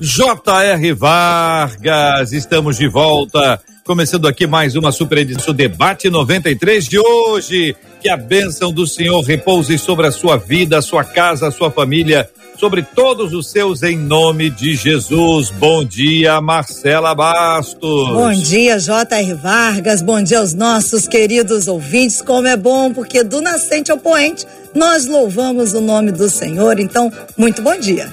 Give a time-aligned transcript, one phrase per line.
[0.00, 0.94] J.R.
[0.94, 2.32] Vargas.
[2.32, 3.60] Estamos de volta.
[3.84, 7.76] Começando aqui mais uma super edição Debate 93 de hoje.
[8.00, 11.70] Que a bênção do Senhor repouse sobre a sua vida, a sua casa, a sua
[11.70, 15.50] família, sobre todos os seus, em nome de Jesus.
[15.50, 18.08] Bom dia, Marcela Bastos.
[18.08, 19.34] Bom dia, J.R.
[19.34, 20.00] Vargas.
[20.00, 22.22] Bom dia aos nossos queridos ouvintes.
[22.22, 26.80] Como é bom, porque do nascente ao poente nós louvamos o nome do Senhor.
[26.80, 28.10] Então, muito bom dia.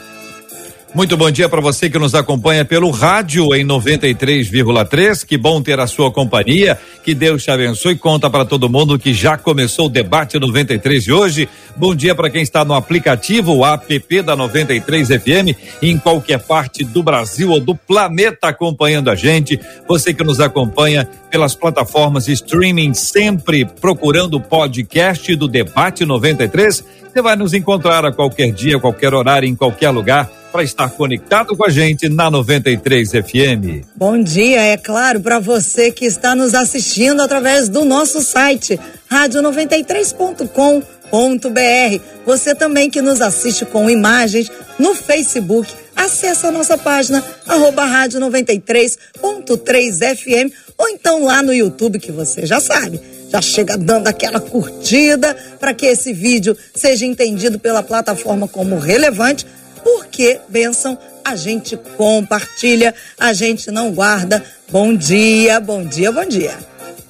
[0.98, 5.24] Muito bom dia para você que nos acompanha pelo rádio em 93,3.
[5.24, 6.76] Que bom ter a sua companhia.
[7.04, 7.96] Que Deus te abençoe.
[7.96, 11.48] Conta para todo mundo que já começou o debate 93 de hoje.
[11.76, 16.84] Bom dia para quem está no aplicativo, o app da 93 FM, em qualquer parte
[16.84, 19.60] do Brasil ou do planeta acompanhando a gente.
[19.88, 26.84] Você que nos acompanha pelas plataformas streaming, sempre procurando o podcast do Debate 93.
[27.14, 30.27] Você vai nos encontrar a qualquer dia, qualquer horário, em qualquer lugar
[30.58, 33.86] para estar conectado com a gente na 93 FM.
[33.96, 42.02] Bom dia, é claro, para você que está nos assistindo através do nosso site rádio93.com.br.
[42.26, 48.20] Você também que nos assiste com imagens no Facebook, acesse a nossa página arroba rádio
[48.20, 52.99] 93.3 FM ou então lá no YouTube que você já sabe
[53.30, 59.46] já chega dando aquela curtida para que esse vídeo seja entendido pela plataforma como relevante
[59.88, 64.44] porque, bênção, a gente compartilha, a gente não guarda.
[64.69, 66.57] Bom dia, bom dia, bom dia.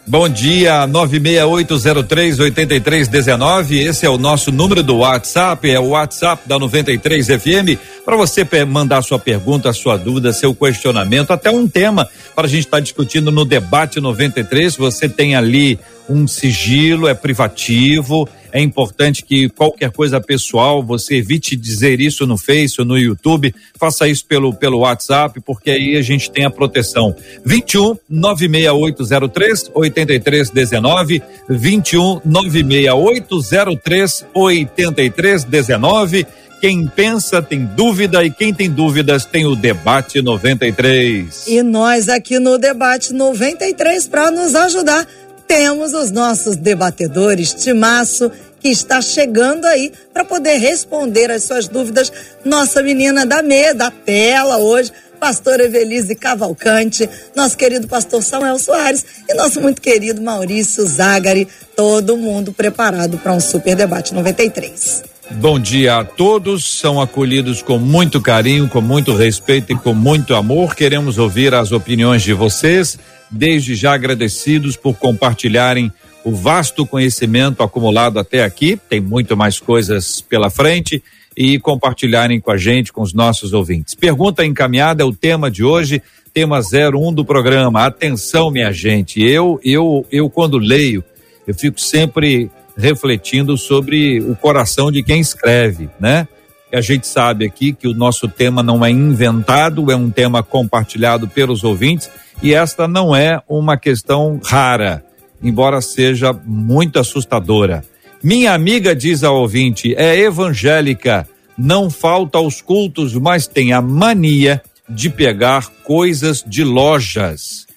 [0.06, 3.80] Bom dia, 968038319.
[3.80, 7.80] Esse é o nosso número do WhatsApp, é o WhatsApp da 93 FM.
[8.06, 12.66] Para você mandar sua pergunta, sua dúvida, seu questionamento, até um tema para a gente
[12.66, 14.76] estar tá discutindo no debate 93.
[14.76, 21.56] Você tem ali um sigilo, é privativo, é importante que qualquer coisa pessoal, você evite
[21.56, 26.02] dizer isso no Face ou no YouTube, faça isso pelo, pelo WhatsApp, porque aí a
[26.02, 27.16] gente tem a proteção.
[27.46, 36.26] 21 96803 8319, 21 96803 8319.
[36.60, 41.46] Quem pensa tem dúvida e quem tem dúvidas tem o Debate 93.
[41.46, 45.06] E nós aqui no Debate 93 para nos ajudar
[45.48, 48.30] temos os nossos debatedores, Timaço,
[48.60, 52.12] que está chegando aí para poder responder as suas dúvidas.
[52.44, 59.06] Nossa menina da meia, da tela hoje, pastor Evelise Cavalcante, nosso querido pastor Samuel Soares
[59.28, 65.04] e nosso muito querido Maurício Zagari, todo mundo preparado para um super debate 93.
[65.30, 70.34] Bom dia a todos, são acolhidos com muito carinho, com muito respeito e com muito
[70.34, 70.74] amor.
[70.74, 72.98] Queremos ouvir as opiniões de vocês
[73.30, 75.92] desde já agradecidos por compartilharem
[76.28, 78.78] o vasto conhecimento acumulado até aqui.
[78.90, 81.02] Tem muito mais coisas pela frente
[81.38, 83.96] e compartilharem com a gente, com os nossos ouvintes.
[83.96, 86.02] Pergunta encaminhada é o tema de hoje,
[86.34, 87.86] tema 01 do programa.
[87.86, 89.24] Atenção, minha gente.
[89.24, 91.02] Eu, eu, eu quando leio,
[91.48, 96.28] eu fico sempre refletindo sobre o coração de quem escreve, né?
[96.74, 101.26] A gente sabe aqui que o nosso tema não é inventado, é um tema compartilhado
[101.26, 102.10] pelos ouvintes
[102.44, 105.07] e esta não é uma questão rara,
[105.42, 107.84] embora seja muito assustadora.
[108.24, 111.28] Minha amiga diz ao ouvinte, é evangélica,
[111.58, 117.68] não falta aos cultos, mas tem a mania de pegar coisas de lojas.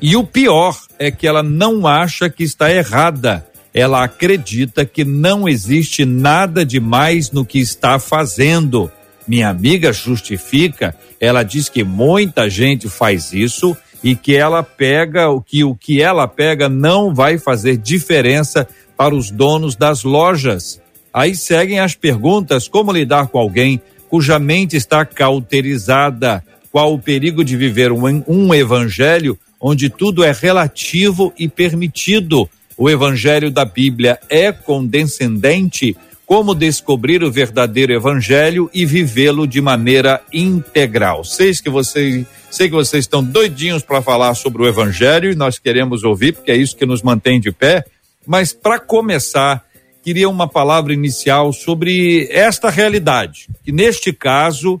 [0.00, 3.46] E o pior é que ela não acha que está errada.
[3.72, 8.90] Ela acredita que não existe nada de mais no que está fazendo.
[9.26, 13.76] Minha amiga justifica, ela diz que muita gente faz isso
[14.06, 19.12] e que ela pega o que o que ela pega não vai fazer diferença para
[19.12, 20.80] os donos das lojas.
[21.12, 26.40] Aí seguem as perguntas: como lidar com alguém cuja mente está cauterizada?
[26.70, 32.48] Qual o perigo de viver um, um evangelho onde tudo é relativo e permitido?
[32.78, 35.96] O evangelho da Bíblia é condescendente?
[36.26, 41.24] Como descobrir o verdadeiro evangelho e vivê-lo de maneira integral?
[41.24, 45.58] Sei que vocês Sei que vocês estão doidinhos para falar sobre o Evangelho e nós
[45.58, 47.84] queremos ouvir, porque é isso que nos mantém de pé.
[48.26, 49.62] Mas para começar,
[50.02, 54.80] queria uma palavra inicial sobre esta realidade, que neste caso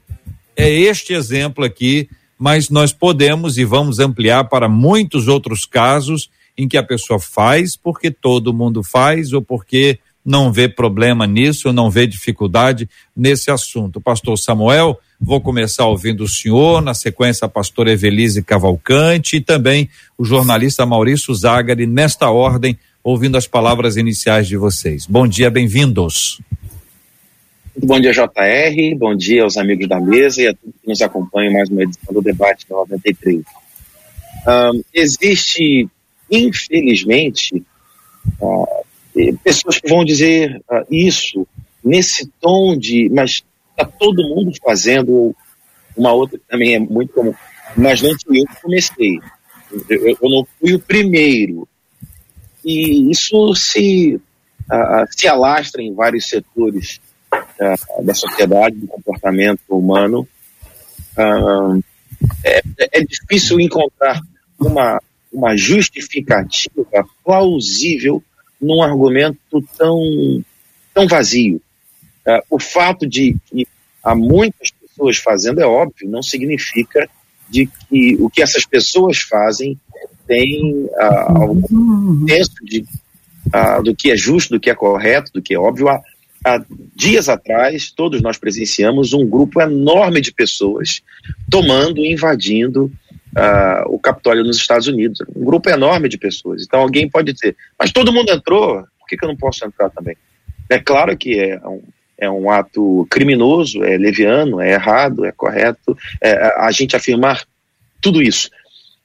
[0.56, 2.08] é este exemplo aqui
[2.38, 7.76] mas nós podemos e vamos ampliar para muitos outros casos em que a pessoa faz
[7.76, 14.00] porque todo mundo faz ou porque não vê problema nisso, não vê dificuldade nesse assunto.
[14.00, 19.88] Pastor Samuel, vou começar ouvindo o senhor, na sequência a pastora Evelise Cavalcante e também
[20.18, 25.06] o jornalista Maurício Zagari, nesta ordem, ouvindo as palavras iniciais de vocês.
[25.06, 26.40] Bom dia, bem-vindos.
[27.80, 31.52] Bom dia, JR, bom dia aos amigos da mesa e a todos que nos acompanham
[31.52, 33.42] mais uma edição do debate 93.
[34.48, 35.86] Um, existe,
[36.30, 37.62] infelizmente,
[38.40, 38.86] uh,
[39.42, 41.46] pessoas que vão dizer uh, isso
[41.82, 45.34] nesse tom de, mas está todo mundo fazendo,
[45.96, 47.34] uma outra também é muito comum,
[47.76, 49.20] mas não fui eu que comecei,
[49.88, 51.68] eu, não fui o primeiro.
[52.64, 57.00] E isso se, uh, se alastra em vários setores
[58.02, 60.26] da sociedade, do comportamento humano.
[62.44, 64.20] É, é difícil encontrar
[64.58, 65.00] uma,
[65.32, 68.22] uma justificativa plausível
[68.60, 70.00] num argumento tão,
[70.94, 71.60] tão vazio.
[72.26, 73.66] Uh, o fato de que
[74.02, 77.08] há muitas pessoas fazendo é óbvio, não significa
[77.48, 79.78] de que o que essas pessoas fazem
[80.26, 82.84] tem uh, algum senso de,
[83.54, 85.88] uh, do que é justo, do que é correto, do que é óbvio.
[85.88, 86.02] Há,
[86.44, 86.64] há
[86.94, 91.00] dias atrás, todos nós presenciamos um grupo enorme de pessoas
[91.48, 92.90] tomando e invadindo
[93.36, 95.22] uh, o Capitólio nos Estados Unidos.
[95.34, 96.62] Um grupo enorme de pessoas.
[96.62, 99.90] Então alguém pode dizer, mas todo mundo entrou, por que, que eu não posso entrar
[99.90, 100.16] também?
[100.68, 101.82] É claro que é um,
[102.18, 107.44] é um ato criminoso, é leviano, é errado, é correto é, a gente afirmar
[108.00, 108.50] tudo isso.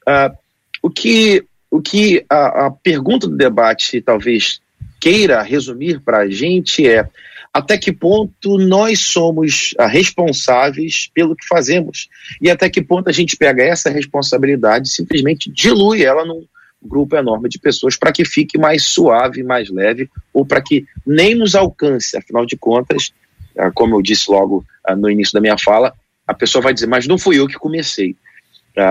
[0.08, 0.36] Uh,
[0.82, 4.60] o que, o que a, a pergunta do debate talvez
[5.00, 7.08] queira resumir para a gente é
[7.54, 12.08] até que ponto nós somos ah, responsáveis pelo que fazemos
[12.42, 16.46] e até que ponto a gente pega essa responsabilidade e simplesmente dilui ela num
[16.82, 21.36] grupo enorme de pessoas para que fique mais suave, mais leve ou para que nem
[21.36, 22.18] nos alcance.
[22.18, 23.12] Afinal de contas,
[23.58, 25.94] ah, como eu disse logo ah, no início da minha fala,
[26.26, 28.16] a pessoa vai dizer, mas não fui eu que comecei.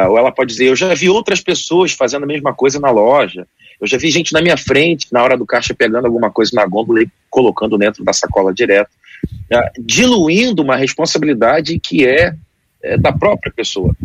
[0.09, 3.47] ou ela pode dizer, eu já vi outras pessoas fazendo a mesma coisa na loja,
[3.81, 6.67] eu já vi gente na minha frente, na hora do caixa, pegando alguma coisa na
[6.67, 8.91] gôndola e colocando dentro da sacola direto,
[9.25, 12.35] uh, diluindo uma responsabilidade que é,
[12.83, 13.97] é da própria pessoa.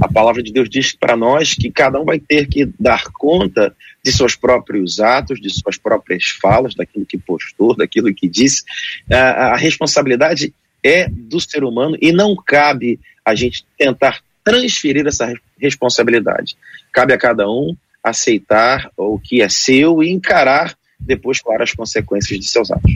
[0.00, 3.74] A palavra de Deus diz para nós que cada um vai ter que dar conta
[4.04, 8.64] de seus próprios atos, de suas próprias falas, daquilo que postou, daquilo que disse.
[9.10, 10.52] A responsabilidade
[10.82, 16.54] é do ser humano e não cabe a gente tentar transferir essa responsabilidade.
[16.92, 22.38] Cabe a cada um aceitar o que é seu e encarar depois, claro, as consequências
[22.38, 22.92] de seus atos.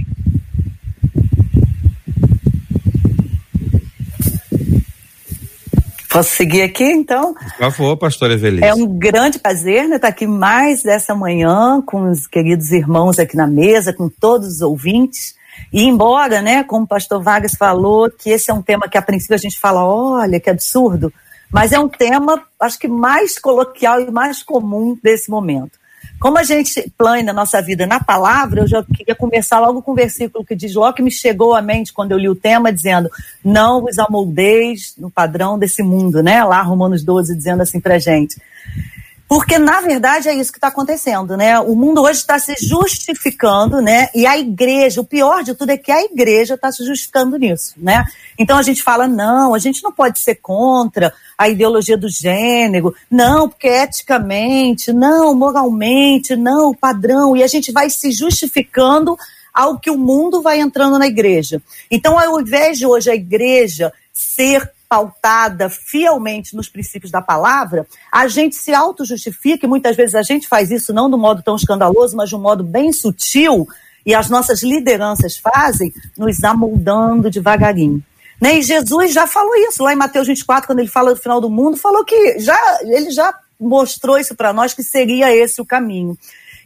[6.11, 7.35] Posso seguir aqui, então?
[7.35, 8.65] Por favor, pastora Evelise.
[8.65, 13.37] É um grande prazer né, estar aqui mais dessa manhã com os queridos irmãos aqui
[13.37, 15.35] na mesa, com todos os ouvintes.
[15.73, 19.03] E embora, né, como o pastor Vargas falou, que esse é um tema que a
[19.03, 21.13] princípio a gente fala, olha, que absurdo,
[21.51, 25.79] mas é um tema, acho que mais coloquial e mais comum desse momento.
[26.21, 29.93] Como a gente plana a nossa vida na palavra, eu já queria começar logo com
[29.93, 32.35] o um versículo que diz, logo que me chegou à mente quando eu li o
[32.35, 33.09] tema, dizendo,
[33.45, 36.43] não vos amoldeis no padrão desse mundo, né?
[36.43, 38.37] Lá, Romanos 12, dizendo assim pra gente.
[39.29, 41.61] Porque, na verdade, é isso que está acontecendo, né?
[41.61, 44.09] O mundo hoje está se justificando, né?
[44.15, 47.75] E a igreja, o pior de tudo é que a igreja está se justificando nisso,
[47.77, 48.07] né?
[48.39, 52.95] Então a gente fala, não, a gente não pode ser contra a ideologia do gênero,
[53.11, 59.15] não, porque eticamente, não, moralmente, não, padrão, e a gente vai se justificando
[59.53, 61.61] ao que o mundo vai entrando na igreja.
[61.91, 68.27] Então, ao invés de hoje a igreja ser pautada fielmente nos princípios da palavra, a
[68.27, 71.57] gente se auto-justifica, e muitas vezes a gente faz isso não de um modo tão
[71.57, 73.69] escandaloso, mas de um modo bem sutil,
[74.07, 78.03] e as nossas lideranças fazem, nos amoldando devagarinho.
[78.41, 78.59] Né?
[78.59, 81.51] E Jesus já falou isso lá em Mateus 24, quando ele fala do final do
[81.51, 86.17] mundo, falou que já ele já mostrou isso para nós que seria esse o caminho.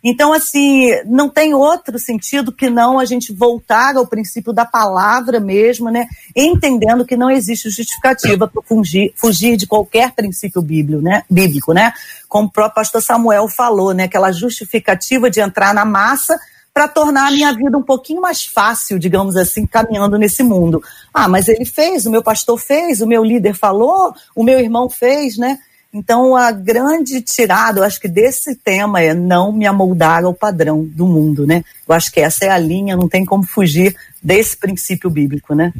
[0.04, 5.38] Então, assim, não tem outro sentido que não a gente voltar ao princípio da palavra
[5.38, 6.08] mesmo, né?
[6.34, 11.22] Entendendo que não existe justificativa para fugir, fugir de qualquer princípio bíblico, né?
[11.30, 11.92] bíblico, né?
[12.28, 14.04] Como o próprio pastor Samuel falou, né?
[14.04, 16.38] Aquela justificativa de entrar na massa
[16.74, 20.82] para tornar a minha vida um pouquinho mais fácil, digamos assim, caminhando nesse mundo.
[21.12, 24.88] Ah, mas ele fez, o meu pastor fez, o meu líder falou, o meu irmão
[24.88, 25.58] fez, né?
[25.94, 30.82] Então, a grande tirada, eu acho que desse tema é não me amoldar ao padrão
[30.82, 31.62] do mundo, né?
[31.86, 35.70] Eu acho que essa é a linha, não tem como fugir desse princípio bíblico, né?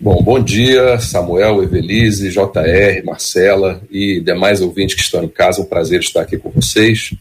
[0.00, 5.60] Bom, bom dia, Samuel, Evelise, JR, Marcela e demais ouvintes que estão em casa.
[5.60, 7.12] Um prazer estar aqui com vocês.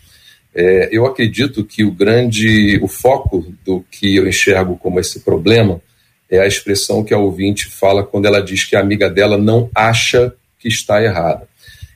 [0.55, 5.81] É, eu acredito que o grande, o foco do que eu enxergo como esse problema
[6.29, 9.69] é a expressão que a ouvinte fala quando ela diz que a amiga dela não
[9.73, 11.47] acha que está errada.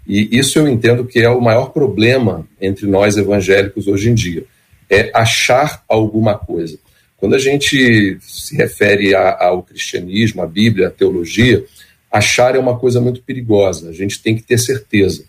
[0.08, 4.44] E isso eu entendo que é o maior problema entre nós evangélicos hoje em dia,
[4.90, 6.78] é achar alguma coisa.
[7.18, 11.64] Quando a gente se refere a, ao cristianismo, à Bíblia, à teologia,
[12.12, 13.90] achar é uma coisa muito perigosa.
[13.90, 15.24] A gente tem que ter certeza.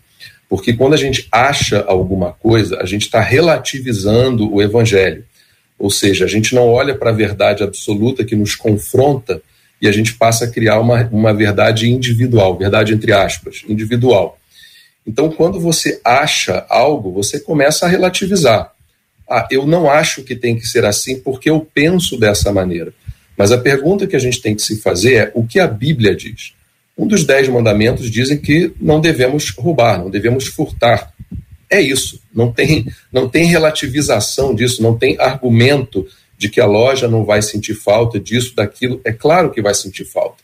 [0.49, 5.23] Porque quando a gente acha alguma coisa, a gente está relativizando o evangelho.
[5.77, 9.41] Ou seja, a gente não olha para a verdade absoluta que nos confronta
[9.81, 14.39] e a gente passa a criar uma, uma verdade individual, verdade entre aspas, individual.
[15.05, 18.75] Então, quando você acha algo, você começa a relativizar
[19.29, 22.93] ah, eu não acho que tem que ser assim porque eu penso dessa maneira.
[23.37, 26.15] Mas a pergunta que a gente tem que se fazer é o que a Bíblia
[26.15, 26.53] diz.
[26.97, 31.11] Um dos dez mandamentos dizem que não devemos roubar, não devemos furtar.
[31.69, 32.21] É isso.
[32.33, 36.05] Não tem, não tem relativização disso, não tem argumento
[36.37, 38.99] de que a loja não vai sentir falta disso, daquilo.
[39.03, 40.43] É claro que vai sentir falta.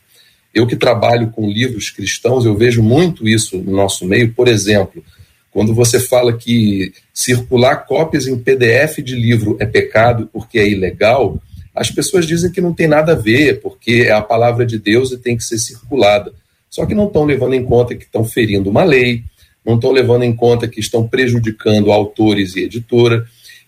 [0.54, 4.32] Eu que trabalho com livros cristãos, eu vejo muito isso no nosso meio.
[4.32, 5.02] Por exemplo,
[5.50, 11.40] quando você fala que circular cópias em PDF de livro é pecado porque é ilegal,
[11.74, 15.10] as pessoas dizem que não tem nada a ver, porque é a palavra de Deus
[15.10, 16.34] e tem que ser circulada.
[16.68, 19.24] Só que não estão levando em conta que estão ferindo uma lei,
[19.64, 23.24] não estão levando em conta que estão prejudicando autores e editora,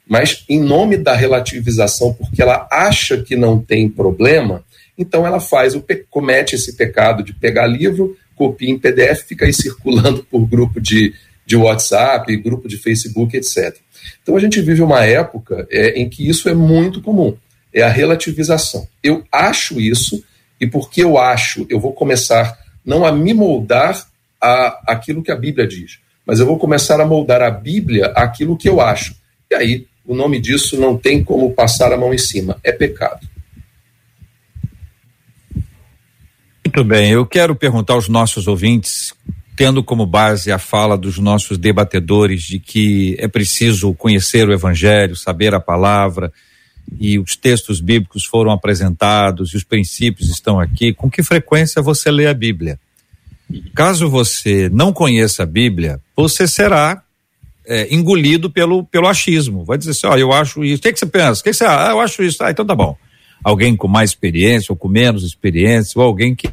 [0.07, 4.65] mas em nome da relativização, porque ela acha que não tem problema,
[4.99, 9.53] então ela faz o comete esse pecado de pegar livro, copia em PDF, fica aí
[9.53, 11.15] circulando por grupo de
[11.47, 13.77] de WhatsApp, grupo de Facebook, etc.
[14.23, 17.37] Então a gente vive uma época é, em que isso é muito comum,
[17.73, 18.87] é a relativização.
[19.03, 20.23] Eu acho isso
[20.61, 24.07] e porque eu acho, eu vou começar não a me moldar
[24.45, 28.57] a aquilo que a Bíblia diz, mas eu vou começar a moldar a Bíblia aquilo
[28.57, 29.15] que eu acho.
[29.51, 33.27] E aí o nome disso não tem como passar a mão em cima, é pecado.
[36.67, 39.15] Muito bem, eu quero perguntar aos nossos ouvintes
[39.57, 45.15] tendo como base a fala dos nossos debatedores de que é preciso conhecer o Evangelho,
[45.15, 46.33] saber a palavra,
[46.99, 52.11] e os textos bíblicos foram apresentados e os princípios estão aqui, com que frequência você
[52.11, 52.79] lê a Bíblia?
[53.75, 57.03] Caso você não conheça a Bíblia, você será
[57.67, 59.65] é, engolido pelo, pelo achismo.
[59.65, 60.79] Vai dizer assim: ó, eu acho isso.
[60.79, 61.41] O que, que você pensa?
[61.41, 61.89] O que, que você acha?
[61.89, 62.43] Ah, eu acho isso.
[62.43, 62.97] Ah, então tá bom.
[63.43, 66.49] Alguém com mais experiência ou com menos experiência, ou alguém que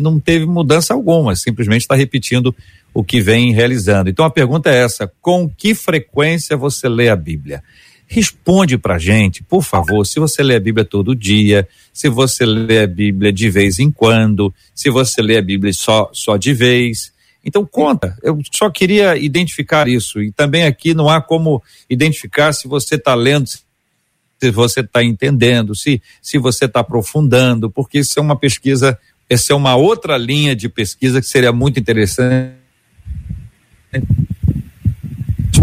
[0.00, 2.54] não teve mudança alguma, simplesmente está repetindo
[2.92, 4.10] o que vem realizando.
[4.10, 7.62] Então a pergunta é essa: com que frequência você lê a Bíblia?
[8.06, 12.82] Responde para gente, por favor, se você lê a Bíblia todo dia, se você lê
[12.82, 17.12] a Bíblia de vez em quando, se você lê a Bíblia só, só de vez.
[17.44, 20.22] Então conta, eu só queria identificar isso.
[20.22, 25.74] E também aqui não há como identificar se você está lendo, se você está entendendo,
[25.74, 30.54] se, se você está aprofundando, porque isso é uma pesquisa essa é uma outra linha
[30.54, 32.54] de pesquisa que seria muito interessante.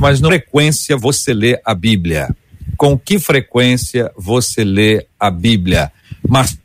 [0.01, 2.35] Mas não frequência você lê a Bíblia?
[2.75, 5.91] Com que frequência você lê a Bíblia?
[6.27, 6.57] Marcela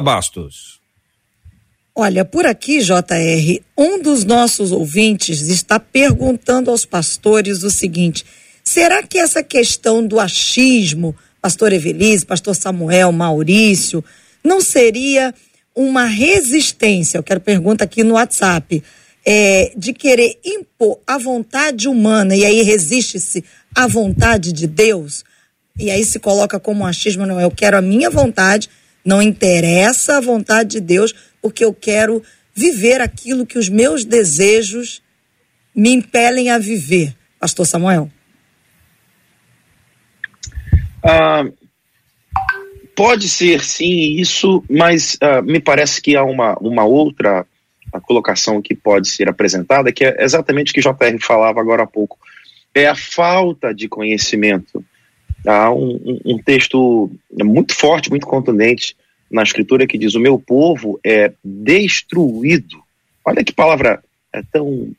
[0.00, 0.78] Bastos.
[1.92, 8.24] Olha, por aqui, JR, um dos nossos ouvintes está perguntando aos pastores o seguinte:
[8.62, 14.04] será que essa questão do achismo, pastor Evelise, pastor Samuel, Maurício,
[14.44, 15.34] não seria
[15.74, 18.80] uma resistência, eu quero pergunta aqui no WhatsApp,
[19.26, 25.24] é, de querer impor a vontade humana e aí resiste-se à vontade de Deus?
[25.78, 28.68] E aí se coloca como um achismo, não, eu quero a minha vontade,
[29.04, 32.22] não interessa a vontade de Deus, porque eu quero
[32.54, 35.02] viver aquilo que os meus desejos
[35.74, 37.14] me impelem a viver.
[37.40, 38.10] Pastor Samuel.
[41.02, 41.44] Ah,
[42.94, 47.44] Pode ser sim isso, mas uh, me parece que há uma, uma outra
[48.00, 52.18] colocação que pode ser apresentada, que é exatamente o que JR falava agora há pouco.
[52.74, 54.84] É a falta de conhecimento.
[55.46, 57.10] Há um, um texto
[57.42, 58.96] muito forte, muito contundente
[59.30, 62.82] na escritura que diz: O meu povo é destruído.
[63.24, 64.90] Olha que palavra é tão,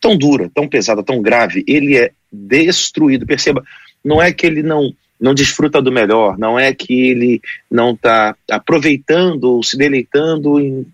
[0.00, 1.64] tão dura, tão pesada, tão grave.
[1.66, 3.26] Ele é destruído.
[3.26, 3.62] Perceba,
[4.04, 8.34] não é que ele não não desfruta do melhor, não é que ele não está
[8.50, 10.86] aproveitando ou se deleitando em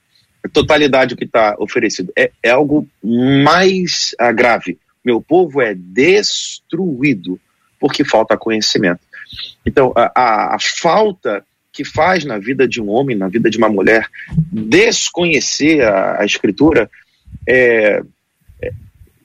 [0.48, 2.12] totalidade que está oferecido.
[2.16, 4.78] É, é, algo mais ah, grave.
[5.04, 7.38] Meu povo é destruído
[7.78, 9.00] porque falta conhecimento.
[9.64, 13.58] Então, a, a, a falta que faz na vida de um homem, na vida de
[13.58, 14.08] uma mulher,
[14.50, 16.90] desconhecer a, a escritura,
[17.46, 18.02] é,
[18.62, 18.72] é,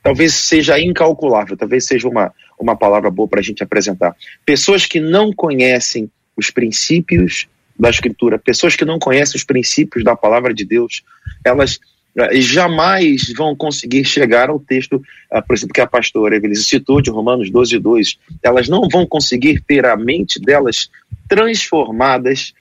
[0.04, 4.16] talvez seja incalculável, talvez seja uma, uma palavra boa para a gente apresentar.
[4.46, 7.48] Pessoas que não conhecem os princípios
[7.80, 11.04] da escritura, pessoas que não conhecem os princípios da palavra de Deus,
[11.44, 11.80] elas
[12.18, 17.02] eh, jamais vão conseguir chegar ao texto, uh, por exemplo, que a pastora Evelise citou
[17.02, 18.18] de Romanos 12, 2.
[18.44, 20.90] Elas não vão conseguir ter a mente delas
[21.30, 22.54] transformadas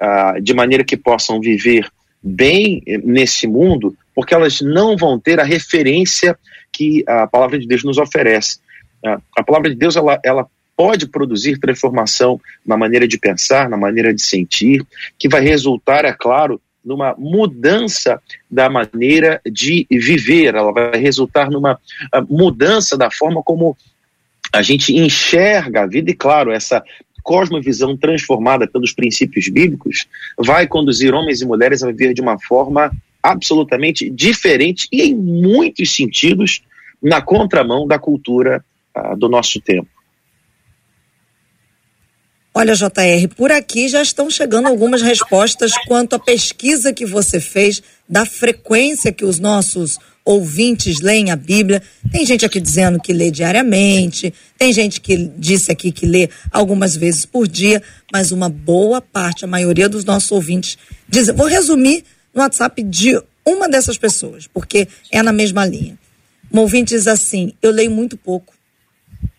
[0.00, 1.90] uh, de maneira que possam viver
[2.22, 6.38] bem nesse mundo, porque elas não vão ter a referência
[6.70, 8.58] que a palavra de Deus nos oferece.
[9.02, 10.46] Uh, a palavra de Deus ela, ela
[10.78, 14.86] pode produzir transformação na maneira de pensar, na maneira de sentir,
[15.18, 21.80] que vai resultar, é claro, numa mudança da maneira de viver, ela vai resultar numa
[22.12, 23.76] ah, mudança da forma como
[24.52, 26.80] a gente enxerga a vida, e claro, essa
[27.24, 30.06] cosmovisão transformada pelos princípios bíblicos
[30.38, 35.92] vai conduzir homens e mulheres a viver de uma forma absolutamente diferente e, em muitos
[35.92, 36.62] sentidos,
[37.02, 38.64] na contramão da cultura
[38.96, 39.97] uh, do nosso tempo.
[42.60, 47.80] Olha, JR, por aqui já estão chegando algumas respostas quanto à pesquisa que você fez
[48.08, 51.80] da frequência que os nossos ouvintes leem a Bíblia.
[52.10, 56.96] Tem gente aqui dizendo que lê diariamente, tem gente que disse aqui que lê algumas
[56.96, 57.80] vezes por dia,
[58.12, 60.76] mas uma boa parte, a maioria dos nossos ouvintes
[61.08, 61.28] diz.
[61.28, 62.02] Vou resumir
[62.34, 65.96] no WhatsApp de uma dessas pessoas, porque é na mesma linha.
[66.52, 68.52] Um ouvinte diz assim: Eu leio muito pouco,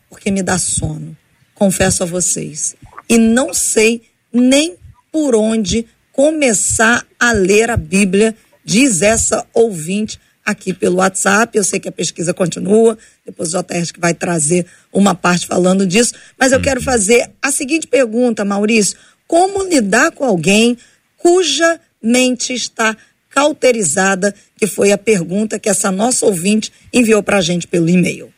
[0.09, 1.17] porque me dá sono.
[1.53, 2.77] Confesso a vocês
[3.09, 4.77] e não sei nem
[5.11, 11.57] por onde começar a ler a Bíblia, diz essa ouvinte aqui pelo WhatsApp.
[11.57, 15.85] Eu sei que a pesquisa continua, depois o JR que vai trazer uma parte falando
[15.87, 18.97] disso, mas eu quero fazer a seguinte pergunta, Maurício:
[19.27, 20.77] como lidar com alguém
[21.17, 22.95] cuja mente está
[23.29, 28.33] cauterizada, que foi a pergunta que essa nossa ouvinte enviou para a gente pelo e-mail?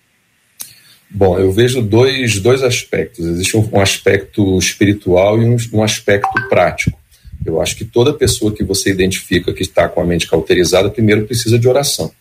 [1.13, 3.25] Bom, eu vejo dois, dois aspectos.
[3.25, 6.97] Existe um, um aspecto espiritual e um, um, aspecto prático.
[7.45, 11.25] Eu acho que toda pessoa que você identifica que está com a mente cauterizada, primeiro
[11.25, 12.11] precisa de oração.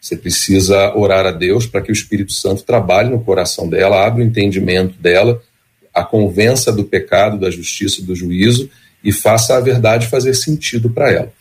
[0.00, 4.22] Você precisa orar a Deus para que o Espírito Santo trabalhe no coração dela, abra
[4.22, 5.42] o entendimento dela,
[5.92, 8.70] a convença do pecado, da justiça, do juízo
[9.02, 11.32] e faça a verdade fazer sentido para ela.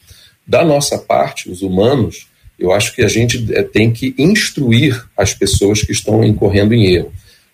[0.47, 5.33] Da nossa parte, os humanos, eu acho que a gente eh, tem que instruir as
[5.33, 7.11] pessoas que estão incorrendo em erro.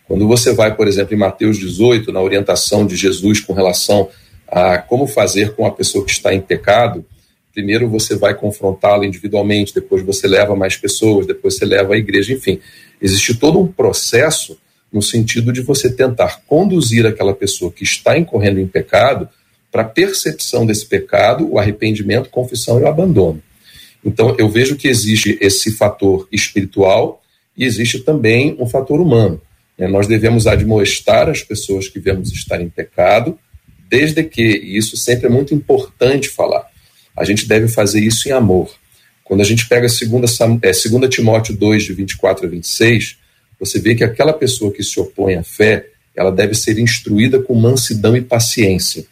[0.07, 4.09] Quando você vai, por exemplo, em Mateus 18, na orientação de Jesus com relação
[4.47, 7.05] a como fazer com a pessoa que está em pecado,
[7.53, 12.33] primeiro você vai confrontá-la individualmente, depois você leva mais pessoas, depois você leva a igreja,
[12.33, 12.59] enfim.
[13.01, 14.57] Existe todo um processo
[14.91, 19.29] no sentido de você tentar conduzir aquela pessoa que está incorrendo em pecado
[19.71, 23.41] para a percepção desse pecado, o arrependimento, confissão e o abandono.
[24.03, 27.21] Então, eu vejo que existe esse fator espiritual
[27.55, 29.39] e existe também um fator humano.
[29.77, 29.87] Né?
[29.87, 33.37] Nós devemos admoestar as pessoas que vemos estar em pecado,
[33.89, 36.65] desde que, e isso sempre é muito importante falar,
[37.15, 38.73] a gente deve fazer isso em amor.
[39.23, 43.17] Quando a gente pega 2, é, Timóteo 2, de 24 a 26,
[43.59, 47.53] você vê que aquela pessoa que se opõe à fé, ela deve ser instruída com
[47.53, 49.05] mansidão e paciência.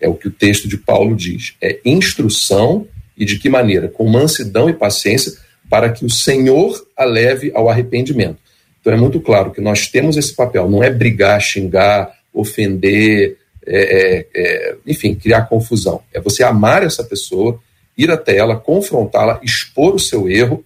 [0.00, 1.54] É o que o texto de Paulo diz.
[1.60, 2.86] É instrução
[3.18, 3.88] e de que maneira?
[3.88, 5.32] Com mansidão e paciência,
[5.68, 8.38] para que o Senhor a leve ao arrependimento.
[8.80, 13.76] Então é muito claro que nós temos esse papel, não é brigar, xingar, ofender, é,
[13.76, 16.00] é, é, enfim, criar confusão.
[16.14, 17.60] É você amar essa pessoa,
[17.96, 20.64] ir até ela, confrontá-la, expor o seu erro,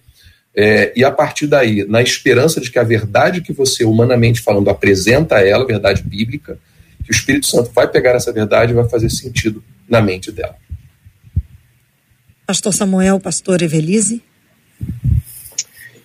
[0.55, 4.69] é, e a partir daí, na esperança de que a verdade que você, humanamente falando,
[4.69, 6.59] apresenta a ela, verdade bíblica,
[7.03, 10.55] que o Espírito Santo vai pegar essa verdade e vai fazer sentido na mente dela.
[12.45, 14.21] Pastor Samuel, pastor Evelise?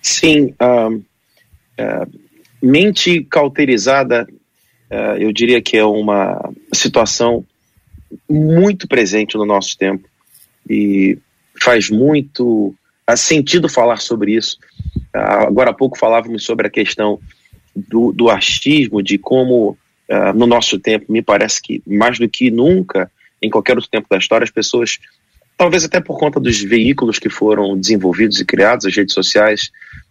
[0.00, 2.20] Sim, uh, uh,
[2.62, 4.26] mente cauterizada,
[4.90, 7.44] uh, eu diria que é uma situação
[8.28, 10.08] muito presente no nosso tempo
[10.70, 11.18] e
[11.60, 12.72] faz muito
[13.16, 14.58] sentido falar sobre isso.
[15.12, 17.18] agora há pouco falávamos sobre a questão
[17.74, 19.76] do, do achismo, de como
[20.34, 23.10] no nosso tempo, me parece que mais do que nunca,
[23.42, 24.98] em qualquer outro tempo da história, as pessoas
[25.58, 29.70] talvez até por conta dos veículos que foram desenvolvidos e criados, as redes sociais,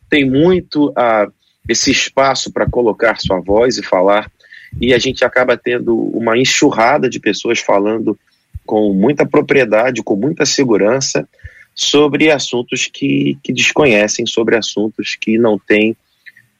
[0.10, 1.31] tem muito uh,
[1.67, 4.29] esse espaço para colocar sua voz e falar,
[4.79, 8.19] e a gente acaba tendo uma enxurrada de pessoas falando
[8.65, 11.27] com muita propriedade, com muita segurança,
[11.73, 15.91] sobre assuntos que, que desconhecem, sobre assuntos que não têm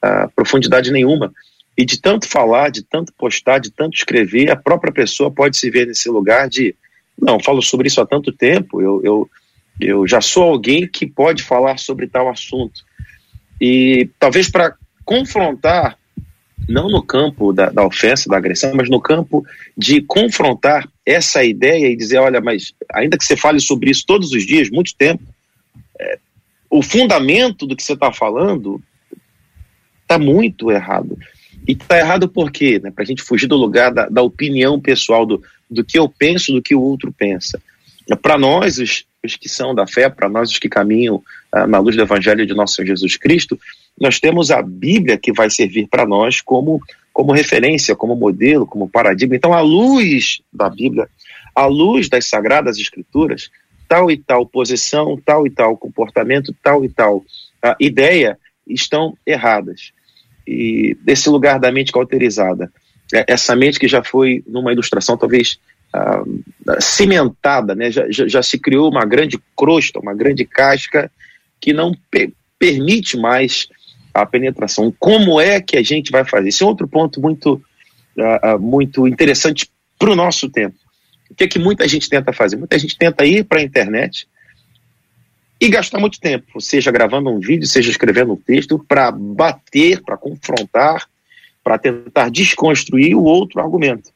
[0.02, 1.30] uh, profundidade nenhuma.
[1.76, 5.70] E de tanto falar, de tanto postar, de tanto escrever, a própria pessoa pode se
[5.70, 6.74] ver nesse lugar de
[7.20, 9.30] Não, falo sobre isso há tanto tempo, eu, eu,
[9.80, 12.84] eu já sou alguém que pode falar sobre tal assunto.
[13.60, 15.98] E talvez para confrontar,
[16.68, 19.44] não no campo da, da ofensa, da agressão, mas no campo
[19.76, 24.32] de confrontar essa ideia e dizer: olha, mas ainda que você fale sobre isso todos
[24.32, 25.22] os dias, muito tempo,
[25.98, 26.18] é,
[26.70, 28.80] o fundamento do que você está falando
[30.02, 31.18] está muito errado.
[31.66, 32.80] E está errado por quê?
[32.82, 32.90] Né?
[32.90, 36.52] Para a gente fugir do lugar da, da, opinião pessoal, do, do que eu penso,
[36.52, 37.60] do que o outro pensa.
[38.22, 41.78] Para nós, os, os que são da fé, para nós, os que caminham ah, na
[41.78, 43.58] luz do Evangelho de nosso Senhor Jesus Cristo,
[44.00, 46.80] nós temos a Bíblia que vai servir para nós como,
[47.12, 49.36] como referência, como modelo, como paradigma.
[49.36, 51.08] Então, à luz da Bíblia,
[51.54, 53.50] à luz das Sagradas Escrituras,
[53.88, 59.92] tal e tal posição, tal e tal comportamento, tal e tal uh, ideia estão erradas.
[60.50, 62.72] E desse lugar da mente cauterizada,
[63.12, 65.58] é, essa mente que já foi numa ilustração talvez
[65.94, 67.90] uh, cimentada, né?
[67.90, 71.10] Já, já, já, se criou uma grande crosta, uma grande casca
[71.60, 73.68] que não pe permite mais
[74.12, 74.92] a penetração.
[74.98, 76.48] Como é que a gente vai fazer?
[76.48, 77.62] Esse é outro ponto muito,
[78.16, 80.74] uh, muito interessante para o nosso tempo.
[81.30, 82.56] O que é que muita gente tenta fazer?
[82.56, 84.26] Muita gente tenta ir para a internet
[85.60, 90.16] e gastar muito tempo, seja gravando um vídeo, seja escrevendo um texto, para bater, para
[90.16, 91.08] confrontar,
[91.64, 94.10] para tentar desconstruir o outro argumento.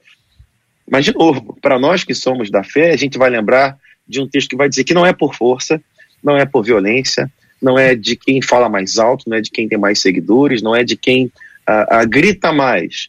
[0.89, 3.77] Mas, de novo, para nós que somos da fé, a gente vai lembrar
[4.07, 5.83] de um texto que vai dizer que não é por força,
[6.23, 9.69] não é por violência, não é de quem fala mais alto, não é de quem
[9.69, 13.09] tem mais seguidores, não é de quem uh, uh, grita mais,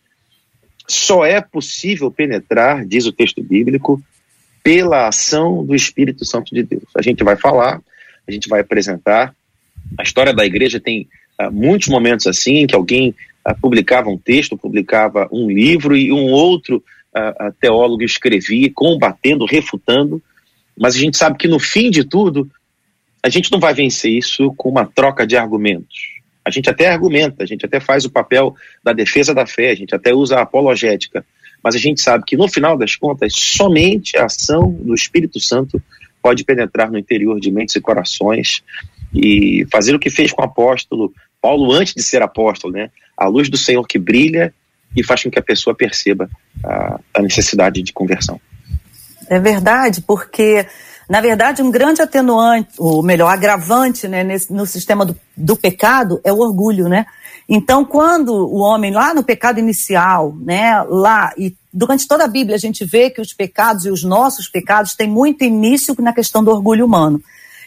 [0.88, 4.02] só é possível penetrar, diz o texto bíblico,
[4.62, 6.84] pela ação do Espírito Santo de Deus.
[6.96, 7.82] A gente vai falar,
[8.28, 9.36] a gente vai apresentar.
[9.98, 11.08] A história da igreja tem
[11.42, 13.16] uh, muitos momentos assim, em que alguém
[13.48, 16.84] uh, publicava um texto, publicava um livro e um outro
[17.16, 20.22] uh, teólogo escrevia, combatendo, refutando.
[20.78, 22.50] Mas a gente sabe que no fim de tudo,
[23.22, 26.14] a gente não vai vencer isso com uma troca de argumentos.
[26.46, 29.76] A gente até argumenta, a gente até faz o papel da defesa da fé, a
[29.76, 31.26] gente até usa a apologética,
[31.64, 35.82] mas a gente sabe que no final das contas, somente a ação do Espírito Santo
[36.24, 38.64] pode penetrar no interior de mentes e corações
[39.14, 42.90] e fazer o que fez com o apóstolo Paulo antes de ser apóstolo, né?
[43.18, 44.54] A luz do Senhor que brilha
[44.96, 46.30] e faz com que a pessoa perceba
[46.64, 48.40] a, a necessidade de conversão.
[49.30, 50.66] É verdade, porque
[51.10, 56.22] na verdade, um grande atenuante, ou melhor, agravante né, nesse, no sistema do, do pecado
[56.24, 57.06] é o orgulho, né?
[57.48, 62.56] Então, quando o homem lá no pecado inicial, né, lá e durante toda a Bíblia
[62.56, 66.44] a gente vê que os pecados e os nossos pecados têm muito início na questão
[66.44, 67.22] do orgulho humano.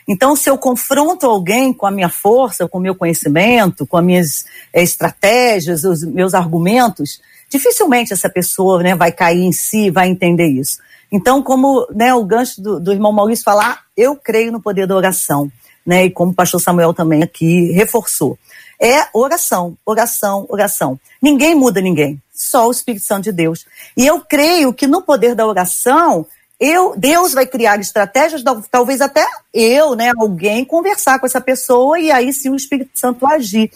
[0.09, 4.05] Então, se eu confronto alguém com a minha força, com o meu conhecimento, com as
[4.05, 10.09] minhas é, estratégias, os meus argumentos, dificilmente essa pessoa né, vai cair em si, vai
[10.09, 10.79] entender isso.
[11.11, 14.95] Então, como né, o gancho do, do irmão Maurício falar, eu creio no poder da
[14.95, 15.51] oração,
[15.85, 16.05] né?
[16.05, 18.39] E como o pastor Samuel também aqui reforçou.
[18.81, 21.01] É oração, oração, oração.
[21.23, 23.67] Ninguém muda ninguém, só o Espírito Santo de Deus.
[23.97, 26.27] E eu creio que no poder da oração,
[26.61, 32.11] eu, Deus vai criar estratégias, talvez até eu, né, alguém conversar com essa pessoa e
[32.11, 33.71] aí sim o Espírito Santo agir.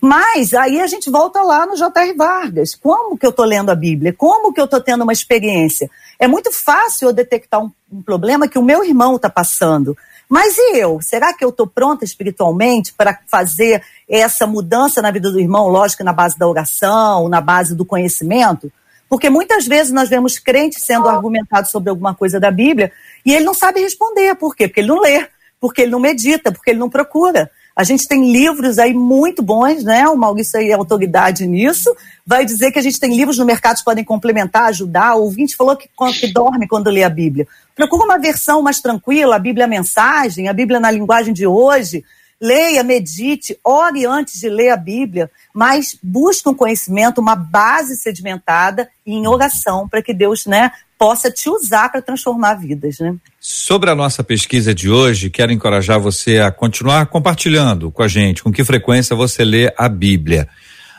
[0.00, 2.14] Mas aí a gente volta lá no J.R.
[2.14, 2.74] Vargas.
[2.74, 4.14] Como que eu estou lendo a Bíblia?
[4.16, 5.90] Como que eu estou tendo uma experiência?
[6.18, 9.96] É muito fácil eu detectar um, um problema que o meu irmão está passando.
[10.30, 11.00] Mas e eu?
[11.02, 15.66] Será que eu estou pronta espiritualmente para fazer essa mudança na vida do irmão?
[15.66, 18.70] Lógico, na base da oração, na base do conhecimento.
[19.08, 22.92] Porque muitas vezes nós vemos crentes sendo argumentados sobre alguma coisa da Bíblia
[23.26, 24.36] e ele não sabe responder.
[24.36, 24.68] Por quê?
[24.68, 25.26] Porque ele não lê,
[25.60, 27.50] porque ele não medita, porque ele não procura.
[27.74, 30.08] A gente tem livros aí muito bons, né?
[30.08, 31.94] O Maurício aí é autoridade nisso.
[32.26, 35.14] Vai dizer que a gente tem livros no mercado que podem complementar, ajudar.
[35.16, 35.88] O ouvinte falou que,
[36.20, 37.46] que dorme quando lê a Bíblia.
[37.74, 42.04] Procura uma versão mais tranquila, a Bíblia Mensagem, a Bíblia na linguagem de hoje.
[42.40, 48.88] Leia, medite, ore antes de ler a Bíblia, mas busque um conhecimento, uma base sedimentada
[49.06, 53.14] em oração para que Deus, né, possa te usar para transformar vidas, né?
[53.38, 58.42] Sobre a nossa pesquisa de hoje, quero encorajar você a continuar compartilhando com a gente
[58.42, 60.48] com que frequência você lê a Bíblia.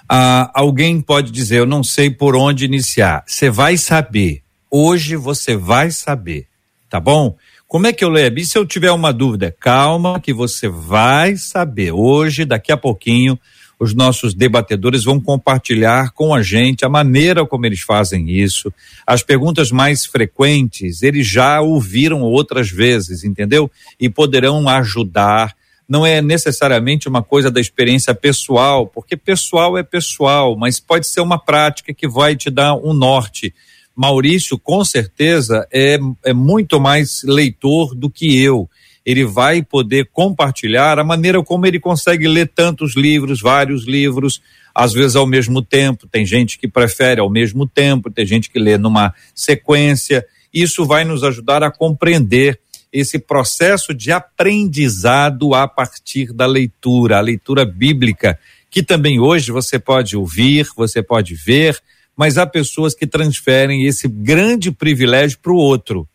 [0.09, 3.23] Ah, alguém pode dizer, eu não sei por onde iniciar.
[3.25, 4.43] Você vai saber.
[4.69, 6.47] Hoje você vai saber,
[6.89, 7.35] tá bom?
[7.71, 8.45] Como é que eu leio Bíblia?
[8.45, 11.93] Se eu tiver uma dúvida, calma, que você vai saber.
[11.93, 13.39] Hoje, daqui a pouquinho,
[13.79, 18.73] os nossos debatedores vão compartilhar com a gente a maneira como eles fazem isso.
[19.07, 23.71] As perguntas mais frequentes, eles já ouviram outras vezes, entendeu?
[23.97, 25.55] E poderão ajudar.
[25.87, 31.21] Não é necessariamente uma coisa da experiência pessoal, porque pessoal é pessoal, mas pode ser
[31.21, 33.53] uma prática que vai te dar um norte
[33.95, 38.69] Maurício, com certeza, é, é muito mais leitor do que eu.
[39.05, 44.41] Ele vai poder compartilhar a maneira como ele consegue ler tantos livros, vários livros,
[44.73, 46.07] às vezes ao mesmo tempo.
[46.07, 50.25] Tem gente que prefere ao mesmo tempo, tem gente que lê numa sequência.
[50.53, 52.59] Isso vai nos ajudar a compreender
[52.91, 58.37] esse processo de aprendizado a partir da leitura, a leitura bíblica,
[58.69, 61.81] que também hoje você pode ouvir, você pode ver,
[62.21, 66.07] mas há pessoas que transferem esse grande privilégio para o outro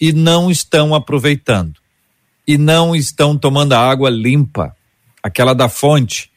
[0.00, 1.80] e não estão aproveitando,
[2.46, 4.72] e não estão tomando a água limpa,
[5.20, 6.30] aquela da fonte,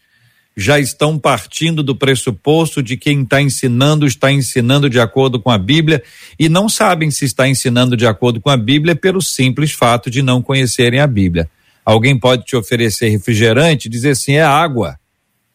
[0.58, 5.58] já estão partindo do pressuposto de quem está ensinando está ensinando de acordo com a
[5.60, 6.02] Bíblia
[6.40, 10.24] e não sabem se está ensinando de acordo com a Bíblia pelo simples fato de
[10.24, 11.48] não conhecerem a Bíblia.
[11.86, 14.98] Alguém pode te oferecer refrigerante e dizer assim: é água.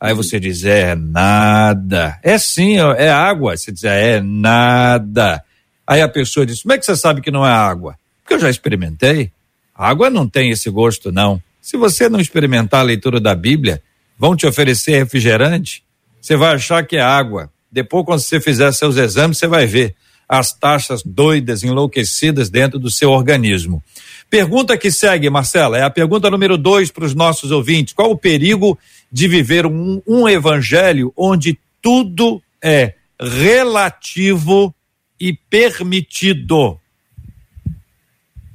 [0.00, 2.18] Aí você diz: é nada.
[2.22, 3.56] É sim, é água.
[3.56, 5.44] Você diz: é nada.
[5.86, 7.96] Aí a pessoa diz: como é que você sabe que não é água?
[8.22, 9.30] Porque eu já experimentei.
[9.74, 11.42] Água não tem esse gosto, não.
[11.60, 13.82] Se você não experimentar a leitura da Bíblia,
[14.18, 15.82] vão te oferecer refrigerante,
[16.20, 17.50] você vai achar que é água.
[17.70, 19.94] Depois, quando você fizer seus exames, você vai ver
[20.28, 23.82] as taxas doidas, enlouquecidas dentro do seu organismo.
[24.28, 27.92] Pergunta que segue, Marcela, é a pergunta número dois para os nossos ouvintes.
[27.92, 28.78] Qual o perigo
[29.10, 34.74] de viver um, um evangelho onde tudo é relativo
[35.18, 36.78] e permitido?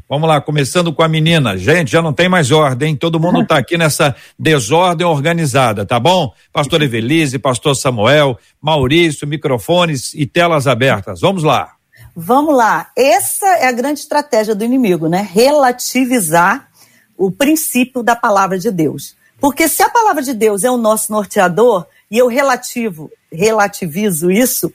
[0.07, 1.57] Vamos lá, começando com a menina.
[1.57, 6.31] Gente, já não tem mais ordem, todo mundo está aqui nessa desordem organizada, tá bom?
[6.53, 11.21] Pastor Evelise, Pastor Samuel, Maurício, microfones e telas abertas.
[11.21, 11.71] Vamos lá.
[12.15, 12.91] Vamos lá.
[12.95, 15.27] Essa é a grande estratégia do inimigo, né?
[15.33, 16.69] Relativizar
[17.17, 19.14] o princípio da palavra de Deus.
[19.39, 24.71] Porque se a palavra de Deus é o nosso norteador e eu relativo, relativizo isso,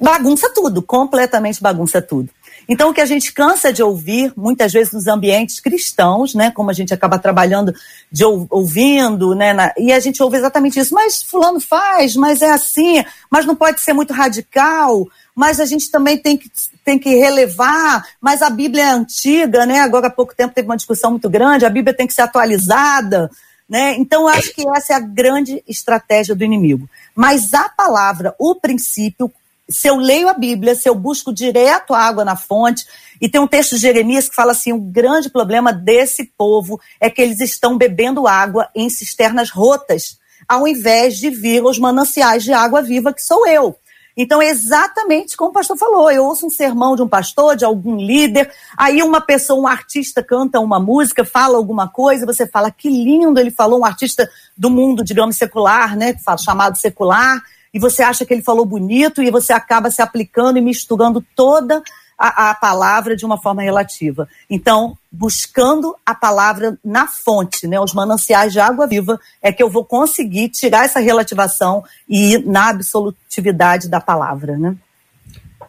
[0.00, 2.30] bagunça tudo, completamente bagunça tudo.
[2.68, 6.70] Então, o que a gente cansa de ouvir, muitas vezes nos ambientes cristãos, né, como
[6.70, 7.74] a gente acaba trabalhando,
[8.10, 12.50] de ouvindo, né, na, e a gente ouve exatamente isso, mas fulano faz, mas é
[12.50, 16.50] assim, mas não pode ser muito radical, mas a gente também tem que,
[16.84, 20.76] tem que relevar, mas a Bíblia é antiga, né, agora há pouco tempo teve uma
[20.76, 23.28] discussão muito grande, a Bíblia tem que ser atualizada,
[23.72, 26.86] né, então eu acho que essa é a grande estratégia do inimigo.
[27.14, 29.32] Mas a palavra, o princípio,
[29.66, 32.84] se eu leio a Bíblia, se eu busco direto a água na fonte,
[33.18, 37.08] e tem um texto de Jeremias que fala assim: o grande problema desse povo é
[37.08, 42.52] que eles estão bebendo água em cisternas rotas, ao invés de vir aos mananciais de
[42.52, 43.74] água viva, que sou eu.
[44.16, 46.10] Então, é exatamente como o pastor falou.
[46.10, 50.22] Eu ouço um sermão de um pastor, de algum líder, aí uma pessoa, um artista
[50.22, 54.70] canta uma música, fala alguma coisa, você fala que lindo ele falou, um artista do
[54.70, 59.52] mundo, digamos, secular, né, chamado secular, e você acha que ele falou bonito e você
[59.52, 61.82] acaba se aplicando e misturando toda
[62.22, 64.28] a, a, palavra de uma forma relativa.
[64.48, 69.68] Então, buscando a palavra na fonte, né, os mananciais de água viva, é que eu
[69.68, 74.76] vou conseguir tirar essa relativação e ir na absolutividade da palavra, né?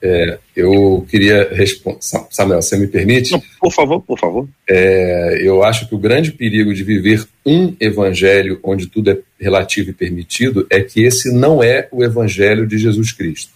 [0.06, 2.00] É, eu queria responder.
[2.30, 3.32] Samuel, você me permite?
[3.32, 4.48] Não, por favor, por favor.
[4.70, 9.90] É, eu acho que o grande perigo de viver um evangelho onde tudo é relativo
[9.90, 13.54] e permitido é que esse não é o evangelho de Jesus Cristo.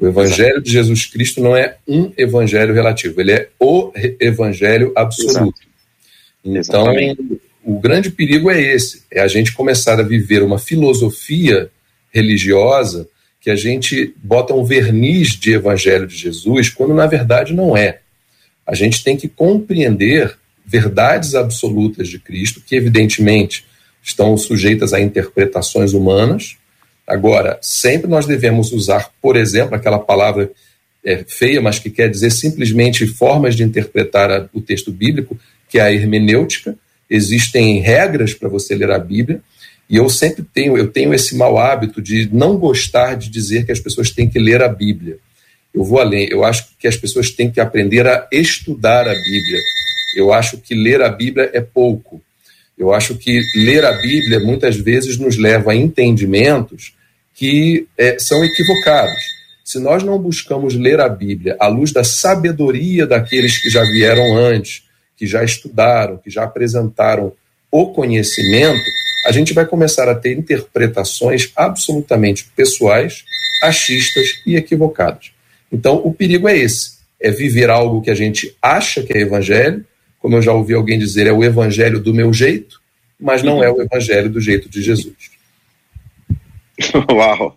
[0.00, 0.62] O evangelho Exato.
[0.62, 5.60] de Jesus Cristo não é um evangelho relativo, ele é o evangelho absoluto.
[5.60, 5.70] Exato.
[6.42, 7.40] Então, Exatamente.
[7.62, 11.70] o grande perigo é esse: é a gente começar a viver uma filosofia
[12.10, 13.06] religiosa
[13.40, 18.00] que a gente bota um verniz de evangelho de Jesus, quando na verdade não é.
[18.66, 23.66] A gente tem que compreender verdades absolutas de Cristo, que evidentemente
[24.02, 26.56] estão sujeitas a interpretações humanas.
[27.10, 30.48] Agora, sempre nós devemos usar, por exemplo, aquela palavra
[31.04, 35.36] é, feia, mas que quer dizer simplesmente formas de interpretar a, o texto bíblico,
[35.68, 36.76] que é a hermenêutica.
[37.10, 39.40] Existem regras para você ler a Bíblia,
[39.88, 43.72] e eu sempre tenho, eu tenho esse mau hábito de não gostar de dizer que
[43.72, 45.18] as pessoas têm que ler a Bíblia.
[45.74, 49.58] Eu vou além, eu acho que as pessoas têm que aprender a estudar a Bíblia.
[50.16, 52.22] Eu acho que ler a Bíblia é pouco.
[52.78, 56.99] Eu acho que ler a Bíblia muitas vezes nos leva a entendimentos
[57.34, 59.22] que é, são equivocados.
[59.64, 64.36] Se nós não buscamos ler a Bíblia à luz da sabedoria daqueles que já vieram
[64.36, 64.82] antes,
[65.16, 67.32] que já estudaram, que já apresentaram
[67.70, 68.82] o conhecimento,
[69.26, 73.24] a gente vai começar a ter interpretações absolutamente pessoais,
[73.62, 75.30] achistas e equivocadas.
[75.70, 79.84] Então, o perigo é esse: é viver algo que a gente acha que é evangelho,
[80.18, 82.80] como eu já ouvi alguém dizer, é o evangelho do meu jeito,
[83.18, 85.29] mas não é o evangelho do jeito de Jesus.
[87.10, 87.56] Uau!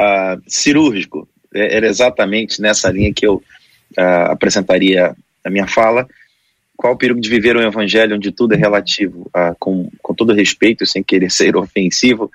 [0.00, 1.28] Uh, cirúrgico.
[1.54, 3.36] é, era exatamente nessa linha que eu
[3.98, 6.08] uh, apresentaria a minha fala.
[6.76, 9.30] Qual o perigo de viver um evangelho onde tudo é relativo?
[9.36, 12.30] Uh, com, com todo respeito, sem querer ser ofensivo,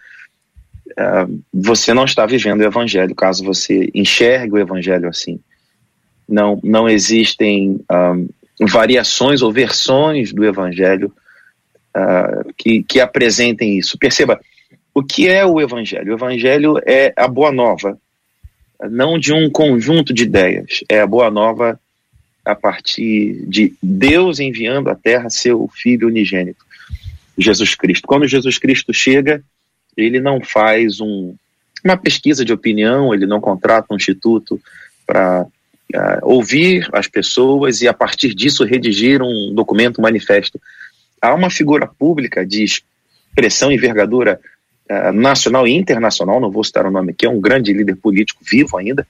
[1.53, 5.41] você não está vivendo o evangelho caso você enxergue o evangelho assim.
[6.29, 8.27] Não, não existem um,
[8.65, 11.11] variações ou versões do evangelho
[12.55, 13.97] que, que apresentem isso.
[13.97, 14.39] Perceba,
[14.95, 16.13] o que é o Evangelho?
[16.13, 17.99] O Evangelho é a boa nova,
[18.89, 21.77] não de um conjunto de ideias, é a boa nova
[22.45, 26.63] a partir de Deus enviando à terra seu Filho unigênito,
[27.37, 28.07] Jesus Cristo.
[28.07, 29.43] Quando Jesus Cristo chega,
[29.97, 31.35] ele não faz um,
[31.83, 34.61] uma pesquisa de opinião, ele não contrata um instituto
[35.05, 40.61] para uh, ouvir as pessoas e, a partir disso, redigir um documento, um manifesto.
[41.21, 44.39] Há uma figura pública de expressão e envergadura
[44.89, 48.41] uh, nacional e internacional, não vou citar o nome aqui, é um grande líder político
[48.43, 49.05] vivo ainda.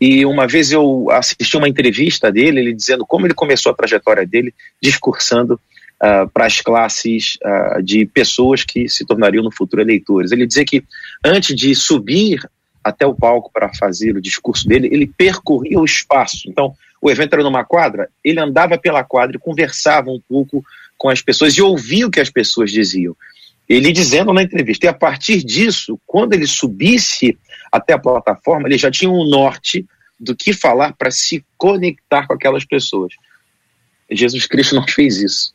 [0.00, 4.26] E uma vez eu assisti uma entrevista dele, ele dizendo como ele começou a trajetória
[4.26, 10.32] dele, discursando uh, para as classes uh, de pessoas que se tornariam no futuro eleitores.
[10.32, 10.82] Ele dizia que
[11.24, 12.40] antes de subir
[12.82, 16.48] até o palco para fazer o discurso dele, ele percorria o espaço.
[16.48, 20.64] Então, o evento era numa quadra, ele andava pela quadra e conversava um pouco
[20.98, 23.16] com as pessoas e ouvia o que as pessoas diziam.
[23.72, 27.38] Ele dizendo na entrevista, e a partir disso, quando ele subisse
[27.72, 29.86] até a plataforma, ele já tinha um norte
[30.20, 33.14] do que falar para se conectar com aquelas pessoas.
[34.10, 35.54] Jesus Cristo não fez isso.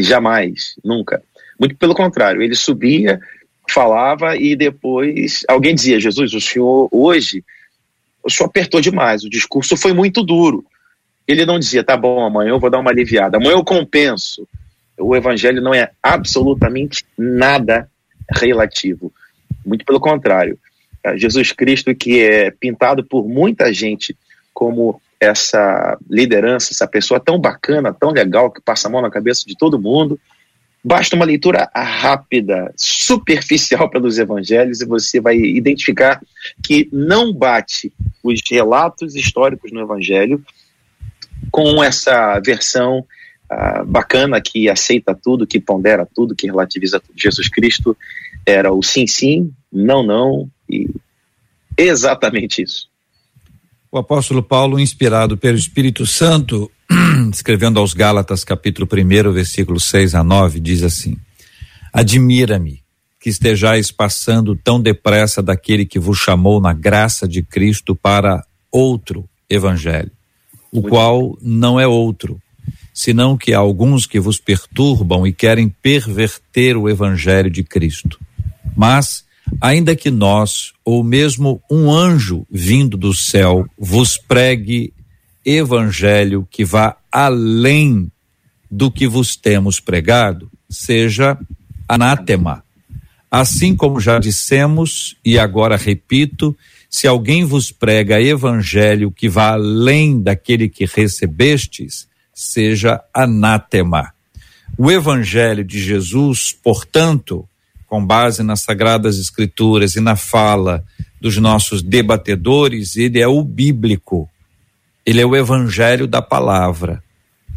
[0.00, 1.22] Jamais, nunca.
[1.60, 3.20] Muito pelo contrário, ele subia,
[3.68, 7.44] falava e depois alguém dizia: Jesus, o senhor hoje,
[8.24, 10.64] o senhor apertou demais, o discurso foi muito duro.
[11.28, 14.48] Ele não dizia: tá bom, amanhã eu vou dar uma aliviada, amanhã eu compenso
[15.02, 17.88] o evangelho não é absolutamente nada
[18.30, 19.12] relativo.
[19.64, 20.58] Muito pelo contrário.
[21.04, 24.16] É, Jesus Cristo, que é pintado por muita gente
[24.54, 29.44] como essa liderança, essa pessoa tão bacana, tão legal, que passa a mão na cabeça
[29.46, 30.18] de todo mundo.
[30.84, 36.20] Basta uma leitura rápida, superficial pelos evangelhos e você vai identificar
[36.62, 40.44] que não bate os relatos históricos no evangelho
[41.52, 43.04] com essa versão
[43.52, 47.14] uh, bacana que aceita tudo, que pondera tudo, que relativiza tudo.
[47.16, 47.96] Jesus Cristo
[48.46, 50.88] era o sim, sim, não, não e
[51.76, 52.88] exatamente isso.
[53.90, 56.70] O apóstolo Paulo, inspirado pelo Espírito Santo,
[57.30, 61.18] escrevendo aos Gálatas, capítulo 1, versículo 6 a 9, diz assim:
[61.92, 62.82] Admira-me
[63.20, 69.28] que estejais passando tão depressa daquele que vos chamou na graça de Cristo para outro
[69.48, 70.10] evangelho,
[70.72, 72.40] o Muito qual não é outro,
[72.92, 78.20] senão que há alguns que vos perturbam e querem perverter o evangelho de Cristo.
[78.76, 79.24] Mas,
[79.60, 84.92] ainda que nós, ou mesmo um anjo vindo do céu, vos pregue
[85.44, 88.10] evangelho que vá além
[88.70, 91.38] do que vos temos pregado, seja
[91.88, 92.64] anátema.
[93.30, 96.56] Assim como já dissemos, e agora repito,
[96.88, 104.12] se alguém vos prega evangelho que vá além daquele que recebestes, seja anátema.
[104.76, 107.46] O Evangelho de Jesus, portanto,
[107.86, 110.82] com base nas Sagradas Escrituras e na fala
[111.20, 114.28] dos nossos debatedores, ele é o bíblico.
[115.04, 117.02] Ele é o Evangelho da palavra.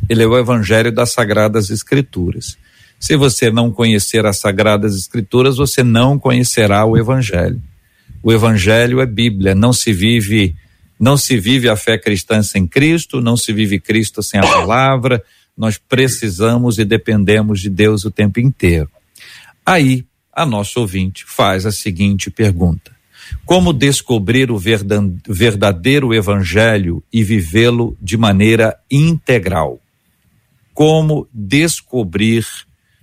[0.09, 2.57] Ele é o Evangelho das Sagradas Escrituras.
[2.99, 7.61] Se você não conhecer as Sagradas Escrituras, você não conhecerá o Evangelho.
[8.21, 10.55] O Evangelho é Bíblia, não se vive
[10.99, 15.23] não se vive a fé cristã sem Cristo, não se vive Cristo sem a palavra.
[15.57, 18.89] Nós precisamos e dependemos de Deus o tempo inteiro.
[19.65, 22.91] Aí, a nossa ouvinte faz a seguinte pergunta:
[23.45, 29.79] Como descobrir o verdadeiro evangelho e vivê-lo de maneira integral?
[30.73, 32.45] Como descobrir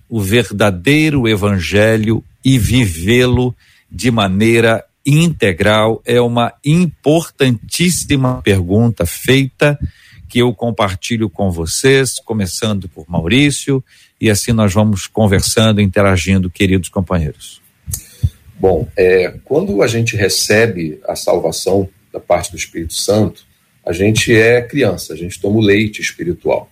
[0.08, 3.54] o verdadeiro evangelho e vivê-lo
[3.90, 9.78] de maneira integral é uma importantíssima pergunta feita
[10.28, 13.84] que eu compartilho com vocês, começando por Maurício,
[14.20, 17.60] e assim nós vamos conversando, interagindo, queridos companheiros.
[18.58, 23.44] Bom, é, quando a gente recebe a salvação da parte do Espírito Santo,
[23.84, 26.70] a gente é criança, a gente toma o leite espiritual.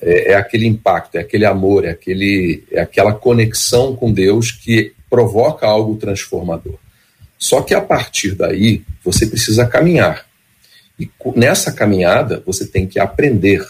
[0.00, 4.92] É, é aquele impacto, é aquele amor, é, aquele, é aquela conexão com Deus que
[5.10, 6.78] provoca algo transformador.
[7.40, 10.26] Só que a partir daí, você precisa caminhar.
[10.98, 13.66] E nessa caminhada, você tem que aprender.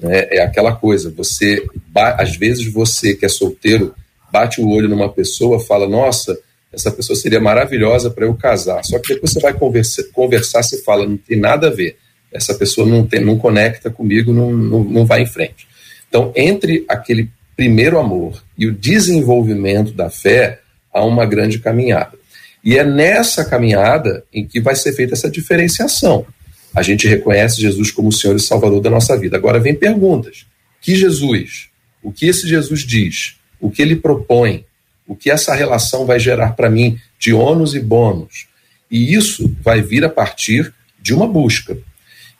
[0.00, 0.28] Né?
[0.30, 3.92] É aquela coisa, você, às vezes você que é solteiro,
[4.30, 6.38] bate o olho numa pessoa, fala, nossa,
[6.72, 8.84] essa pessoa seria maravilhosa para eu casar.
[8.84, 11.96] Só que depois você vai conversa, conversar, você fala, não tem nada a ver.
[12.32, 15.66] Essa pessoa não, tem, não conecta comigo, não, não, não vai em frente.
[16.08, 20.60] Então, entre aquele primeiro amor e o desenvolvimento da fé,
[20.92, 22.21] há uma grande caminhada.
[22.64, 26.26] E é nessa caminhada em que vai ser feita essa diferenciação.
[26.74, 29.36] A gente reconhece Jesus como o Senhor e Salvador da nossa vida.
[29.36, 30.46] Agora vem perguntas.
[30.80, 31.68] Que Jesus?
[32.02, 33.36] O que esse Jesus diz?
[33.60, 34.64] O que ele propõe?
[35.06, 38.46] o que essa relação vai gerar para mim de ônus e bônus.
[38.90, 41.76] E isso vai vir a partir de uma busca.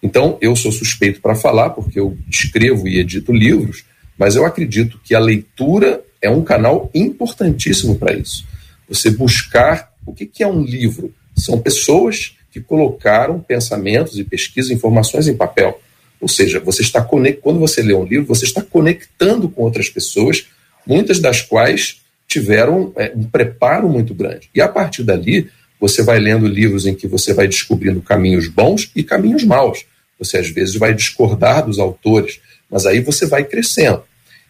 [0.02, 3.84] Então, eu sou suspeito para falar, porque eu escrevo e edito livros,
[4.18, 8.44] mas eu acredito que a leitura é um canal importantíssimo para isso.
[8.88, 11.14] Você buscar o que, que é um livro?
[11.36, 15.80] São pessoas que colocaram pensamentos e pesquisas, informações em papel.
[16.20, 20.46] Ou seja, você está quando você lê um livro, você está conectando com outras pessoas,
[20.86, 24.48] muitas das quais tiveram é, um preparo muito grande.
[24.54, 25.50] E a partir dali,
[25.80, 29.84] você vai lendo livros em que você vai descobrindo caminhos bons e caminhos maus.
[30.18, 32.40] Você às vezes vai discordar dos autores,
[32.70, 34.02] mas aí você vai crescendo.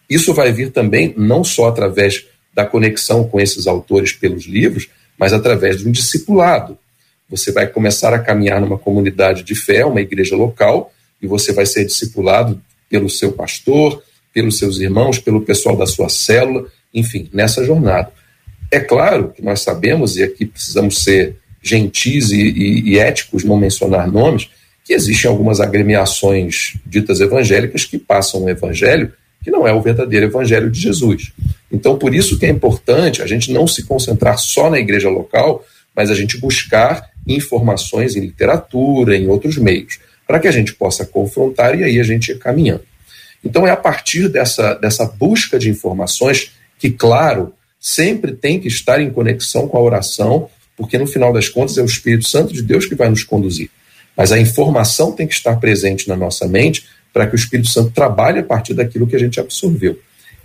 [0.09, 4.87] Isso vai vir também não só através da conexão com esses autores pelos livros,
[5.17, 6.77] mas através de um discipulado.
[7.29, 11.65] Você vai começar a caminhar numa comunidade de fé, uma igreja local, e você vai
[11.65, 14.03] ser discipulado pelo seu pastor,
[14.33, 18.11] pelos seus irmãos, pelo pessoal da sua célula, enfim, nessa jornada.
[18.71, 23.55] É claro que nós sabemos, e aqui precisamos ser gentis e, e, e éticos, não
[23.55, 24.49] mencionar nomes,
[24.83, 30.25] que existem algumas agremiações ditas evangélicas que passam um evangelho que não é o verdadeiro
[30.25, 31.33] evangelho de Jesus.
[31.71, 35.63] Então, por isso que é importante a gente não se concentrar só na igreja local,
[35.95, 41.05] mas a gente buscar informações em literatura, em outros meios, para que a gente possa
[41.05, 42.83] confrontar e aí a gente ir caminhando.
[43.43, 49.01] Então, é a partir dessa, dessa busca de informações que, claro, sempre tem que estar
[49.01, 52.63] em conexão com a oração, porque no final das contas é o Espírito Santo de
[52.63, 53.69] Deus que vai nos conduzir.
[54.15, 57.91] Mas a informação tem que estar presente na nossa mente para que o Espírito Santo
[57.91, 59.99] trabalhe a partir daquilo que a gente absorveu.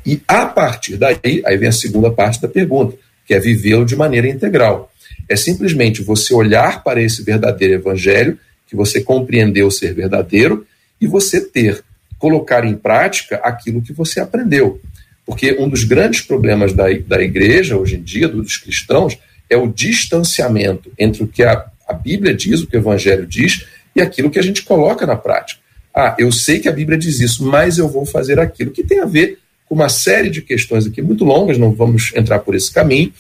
[0.05, 2.97] E a partir daí, aí vem a segunda parte da pergunta,
[3.27, 4.93] que é vivê-lo de maneira integral.
[5.29, 10.67] É simplesmente você olhar para esse verdadeiro evangelho, que você compreendeu ser verdadeiro,
[11.01, 11.83] e você ter,
[12.19, 14.81] colocar em prática aquilo que você aprendeu.
[15.25, 19.67] Porque um dos grandes problemas da, da igreja hoje em dia, dos cristãos, é o
[19.67, 23.65] distanciamento entre o que a, a Bíblia diz, o que o Evangelho diz,
[23.95, 25.61] e aquilo que a gente coloca na prática.
[26.01, 29.01] Ah, eu sei que a Bíblia diz isso, mas eu vou fazer aquilo, que tem
[29.01, 32.73] a ver com uma série de questões aqui muito longas, não vamos entrar por esse
[32.73, 33.13] caminho,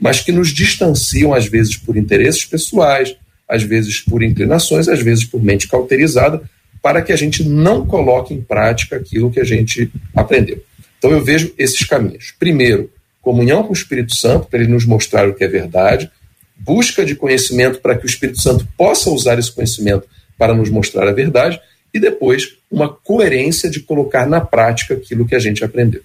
[0.00, 3.14] mas que nos distanciam, às vezes, por interesses pessoais,
[3.46, 6.40] às vezes por inclinações, às vezes por mente cauterizada,
[6.80, 10.64] para que a gente não coloque em prática aquilo que a gente aprendeu.
[10.96, 12.32] Então eu vejo esses caminhos.
[12.38, 16.10] Primeiro, comunhão com o Espírito Santo, para ele nos mostrar o que é verdade,
[16.56, 20.08] busca de conhecimento para que o Espírito Santo possa usar esse conhecimento
[20.38, 21.60] para nos mostrar a verdade,
[21.92, 26.02] e depois uma coerência de colocar na prática aquilo que a gente aprendeu.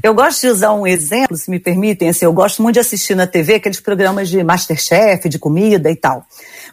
[0.00, 3.16] Eu gosto de usar um exemplo, se me permitem, assim, eu gosto muito de assistir
[3.16, 6.24] na TV aqueles programas de Masterchef, de comida e tal.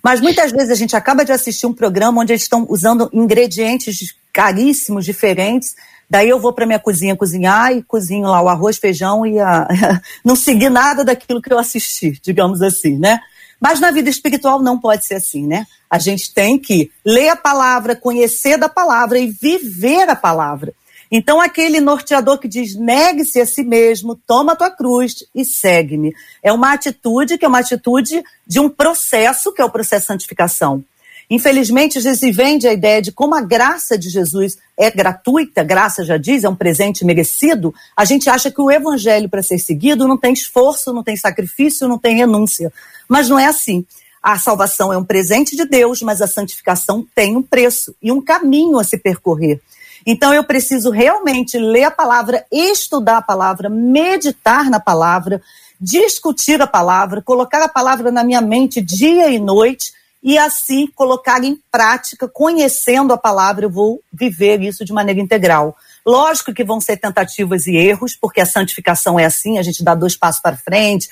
[0.03, 4.13] Mas muitas vezes a gente acaba de assistir um programa onde eles estão usando ingredientes
[4.31, 5.73] caríssimos, diferentes,
[6.09, 9.67] Daí eu vou para minha cozinha cozinhar e cozinho lá o arroz, feijão e a...
[10.23, 13.19] não seguir nada daquilo que eu assisti, digamos assim, né?
[13.59, 15.65] Mas na vida espiritual não pode ser assim, né?
[15.95, 20.73] A gente tem que ler a palavra, conhecer da palavra e viver a palavra.
[21.09, 26.13] Então, aquele norteador que diz: negue-se a si mesmo, toma a tua cruz e segue-me.
[26.43, 30.07] É uma atitude que é uma atitude de um processo, que é o processo de
[30.07, 30.83] santificação.
[31.29, 36.03] Infelizmente, já se vende a ideia de como a graça de Jesus é gratuita, graça
[36.03, 37.73] já diz, é um presente merecido.
[37.95, 41.87] A gente acha que o evangelho para ser seguido não tem esforço, não tem sacrifício,
[41.87, 42.69] não tem renúncia.
[43.07, 43.85] Mas não é assim.
[44.25, 48.19] A salvação é um presente de Deus, mas a santificação tem um preço e um
[48.19, 49.61] caminho a se percorrer.
[50.03, 55.43] Então eu preciso realmente ler a palavra, estudar a palavra, meditar na palavra,
[55.79, 61.43] discutir a palavra, colocar a palavra na minha mente dia e noite e assim colocar
[61.43, 65.77] em prática, conhecendo a palavra, eu vou viver isso de maneira integral.
[66.03, 69.93] Lógico que vão ser tentativas e erros, porque a santificação é assim, a gente dá
[69.93, 71.07] dois passos para frente,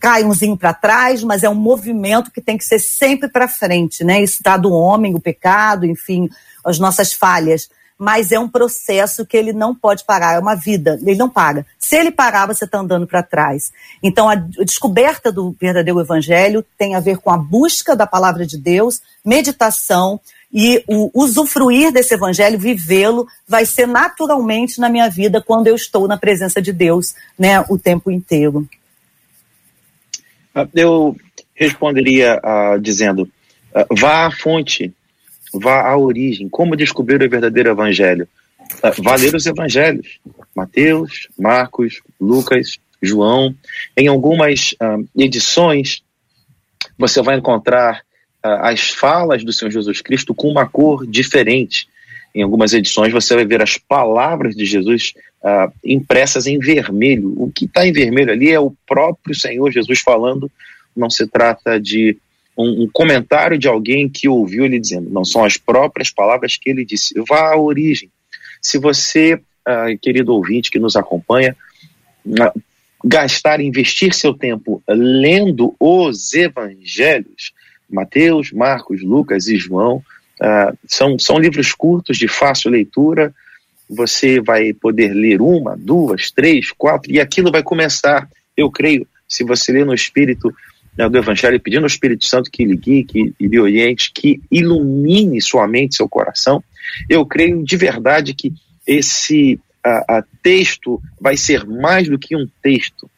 [0.00, 4.04] cai umzinho para trás, mas é um movimento que tem que ser sempre para frente,
[4.04, 4.22] né?
[4.22, 6.28] Isso está do homem, o pecado, enfim,
[6.64, 7.68] as nossas falhas
[7.98, 11.64] mas é um processo que ele não pode parar, é uma vida, ele não para.
[11.78, 13.72] Se ele parar, você está andando para trás.
[14.02, 18.58] Então, a descoberta do verdadeiro evangelho tem a ver com a busca da palavra de
[18.58, 20.20] Deus, meditação,
[20.52, 26.06] e o usufruir desse evangelho, vivê-lo, vai ser naturalmente na minha vida quando eu estou
[26.06, 28.66] na presença de Deus, né, o tempo inteiro.
[30.56, 31.14] Ah, eu
[31.54, 33.24] responderia uh, dizendo:
[33.74, 34.90] uh, vá à fonte,
[35.52, 36.48] vá à origem.
[36.48, 38.26] Como descobrir o verdadeiro evangelho?
[38.82, 40.18] Uh, vá ler os evangelhos:
[40.54, 43.54] Mateus, Marcos, Lucas, João.
[43.94, 44.74] Em algumas
[45.14, 46.02] edições,
[46.96, 48.00] você vai encontrar
[48.42, 51.86] as falas do Senhor Jesus Cristo com uma cor diferente.
[52.34, 55.12] Em algumas edições, você vai ver as palavras de Jesus
[55.42, 57.34] uh, impressas em vermelho.
[57.36, 60.50] O que está em vermelho ali é o próprio Senhor Jesus falando,
[60.96, 62.16] não se trata de
[62.56, 66.70] um, um, comentário de alguém que ouviu ele dizendo, não são as próprias palavras que
[66.70, 67.14] ele disse.
[67.28, 68.10] Vá à origem.
[68.62, 71.54] Se você, uh, querido ouvinte que nos acompanha,
[72.26, 72.62] uh,
[73.04, 77.52] gastar, investir seu tempo lendo os evangelhos,
[77.88, 80.02] Mateus, Marcos, Lucas e João,
[80.40, 83.34] uh, são, são livros curtos, de fácil leitura,
[83.88, 89.44] você vai poder ler uma, duas, três, quatro, e aquilo vai começar, eu creio, se
[89.44, 90.52] você ler no Espírito
[90.96, 95.40] né, do Evangelho, pedindo ao Espírito Santo que lhe guie, que lhe oriente, que ilumine
[95.40, 96.62] sua mente, seu coração,
[97.08, 98.52] eu creio de verdade que
[98.86, 103.08] esse a, a texto vai ser mais do que um texto.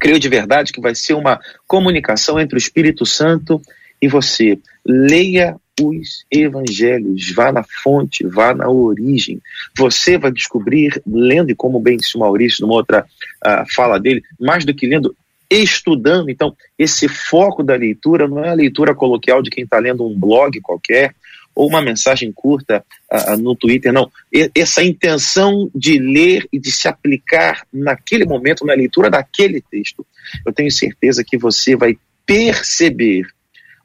[0.00, 3.60] Creio de verdade que vai ser uma comunicação entre o Espírito Santo
[4.00, 4.58] e você.
[4.84, 5.56] Leia
[5.88, 9.40] os evangelhos, vá na fonte, vá na origem.
[9.76, 13.04] Você vai descobrir, lendo, e como bem disse o Maurício numa outra
[13.44, 15.14] uh, fala dele, mais do que lendo,
[15.50, 16.30] estudando.
[16.30, 20.18] Então, esse foco da leitura não é a leitura coloquial de quem está lendo um
[20.18, 21.14] blog qualquer
[21.54, 24.10] ou uma mensagem curta uh, no Twitter, não.
[24.32, 30.06] E, essa intenção de ler e de se aplicar naquele momento, na leitura daquele texto,
[30.46, 33.26] eu tenho certeza que você vai perceber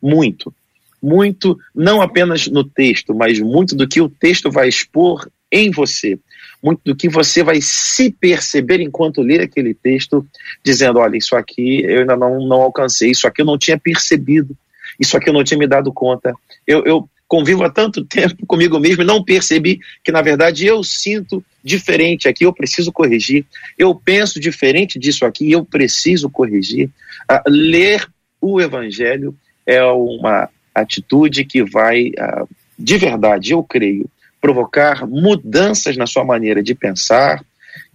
[0.01, 0.53] muito
[1.01, 6.19] muito, não apenas no texto, mas muito do que o texto vai expor em você,
[6.61, 10.25] muito do que você vai se perceber enquanto lê aquele texto,
[10.63, 14.55] dizendo: olha, isso aqui eu ainda não, não alcancei, isso aqui eu não tinha percebido,
[14.99, 16.33] isso aqui eu não tinha me dado conta.
[16.65, 20.83] Eu, eu convivo há tanto tempo comigo mesmo e não percebi que, na verdade, eu
[20.83, 23.45] sinto diferente aqui, eu preciso corrigir.
[23.77, 26.89] Eu penso diferente disso aqui, eu preciso corrigir.
[27.29, 28.07] Uh, ler
[28.39, 29.35] o Evangelho
[29.65, 30.49] é uma
[30.81, 32.45] atitude que vai, ah,
[32.77, 34.09] de verdade, eu creio,
[34.39, 37.43] provocar mudanças na sua maneira de pensar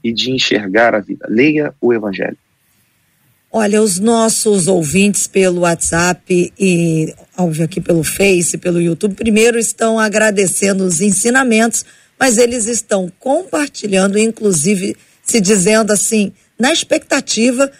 [0.02, 1.26] e de enxergar a vida.
[1.28, 2.36] Leia o Evangelho.
[3.50, 9.98] Olha, os nossos ouvintes pelo WhatsApp e, óbvio, aqui pelo Face, pelo YouTube, primeiro estão
[9.98, 11.84] agradecendo os ensinamentos,
[12.18, 17.70] mas eles estão compartilhando, inclusive se dizendo assim, na expectativa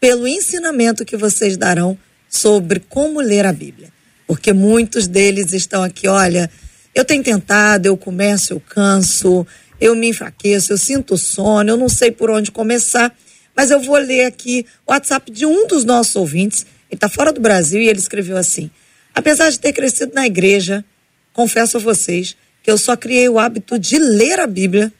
[0.00, 1.96] pelo ensinamento que vocês darão
[2.28, 3.88] sobre como ler a Bíblia
[4.30, 6.48] porque muitos deles estão aqui, olha,
[6.94, 9.44] eu tenho tentado, eu começo, eu canso,
[9.80, 13.12] eu me enfraqueço, eu sinto sono, eu não sei por onde começar,
[13.56, 17.32] mas eu vou ler aqui o WhatsApp de um dos nossos ouvintes, ele está fora
[17.32, 18.70] do Brasil e ele escreveu assim:
[19.12, 20.84] apesar de ter crescido na igreja,
[21.32, 24.92] confesso a vocês que eu só criei o hábito de ler a Bíblia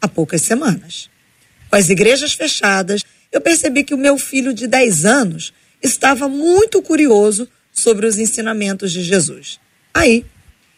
[0.00, 1.10] há poucas semanas.
[1.68, 3.02] Com as igrejas fechadas,
[3.32, 5.52] eu percebi que o meu filho de 10 anos
[5.82, 9.58] estava muito curioso sobre os ensinamentos de Jesus.
[9.94, 10.24] Aí,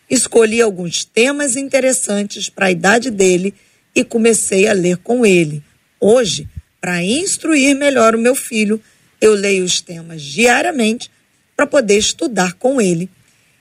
[0.08, 3.52] escolhi alguns temas interessantes para a idade dele
[3.94, 5.62] e comecei a ler com ele.
[6.00, 6.48] Hoje,
[6.80, 8.80] para instruir melhor o meu filho,
[9.20, 11.10] eu leio os temas diariamente
[11.56, 13.08] para poder estudar com ele.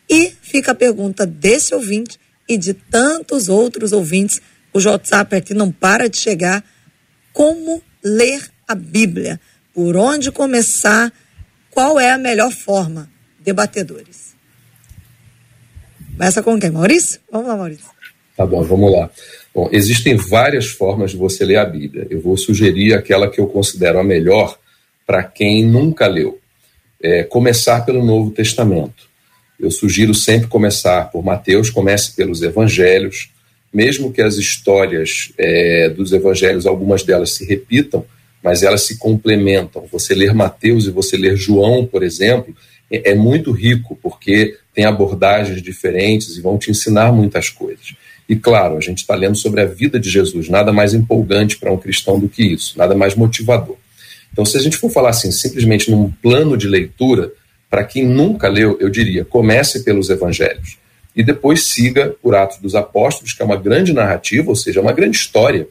[0.09, 4.41] E fica a pergunta desse ouvinte e de tantos outros ouvintes,
[4.73, 6.63] o WhatsApp aqui não para de chegar.
[7.31, 9.39] Como ler a Bíblia?
[9.73, 11.11] Por onde começar?
[11.69, 13.09] Qual é a melhor forma?
[13.43, 14.33] Debatedores.
[16.17, 16.71] Começa com quem?
[16.71, 17.19] Maurício?
[17.31, 17.85] Vamos lá, Maurício.
[18.35, 19.09] Tá bom, vamos lá.
[19.53, 22.07] Bom, existem várias formas de você ler a Bíblia.
[22.09, 24.57] Eu vou sugerir aquela que eu considero a melhor
[25.05, 26.39] para quem nunca leu.
[27.01, 29.11] É começar pelo Novo Testamento.
[29.59, 33.29] Eu sugiro sempre começar por Mateus, comece pelos Evangelhos,
[33.73, 38.05] mesmo que as histórias é, dos Evangelhos, algumas delas se repitam,
[38.43, 39.87] mas elas se complementam.
[39.91, 42.55] Você ler Mateus e você ler João, por exemplo,
[42.93, 47.95] é, é muito rico, porque tem abordagens diferentes e vão te ensinar muitas coisas.
[48.29, 51.71] E claro, a gente está lendo sobre a vida de Jesus, nada mais empolgante para
[51.71, 53.75] um cristão do que isso, nada mais motivador.
[54.31, 57.31] Então, se a gente for falar assim, simplesmente num plano de leitura,
[57.69, 60.77] para quem nunca leu, eu diria: comece pelos evangelhos
[61.15, 64.93] e depois siga por Atos dos Apóstolos, que é uma grande narrativa, ou seja, uma
[64.93, 65.67] grande história.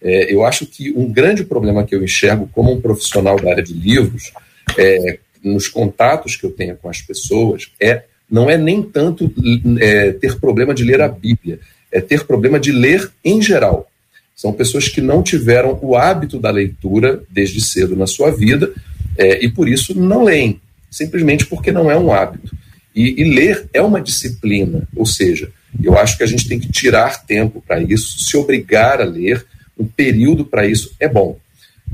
[0.00, 3.62] É, eu acho que um grande problema que eu enxergo como um profissional da área
[3.62, 4.32] de livros
[4.78, 9.32] é nos contatos que eu tenho com as pessoas é não é nem tanto
[9.80, 11.60] é, ter problema de ler a Bíblia,
[11.92, 13.88] é ter problema de ler em geral.
[14.34, 18.72] São pessoas que não tiveram o hábito da leitura desde cedo na sua vida
[19.16, 22.54] é, e por isso não leem, simplesmente porque não é um hábito.
[22.94, 25.50] E, e ler é uma disciplina, ou seja,
[25.82, 29.46] eu acho que a gente tem que tirar tempo para isso, se obrigar a ler,
[29.78, 31.38] um período para isso é bom.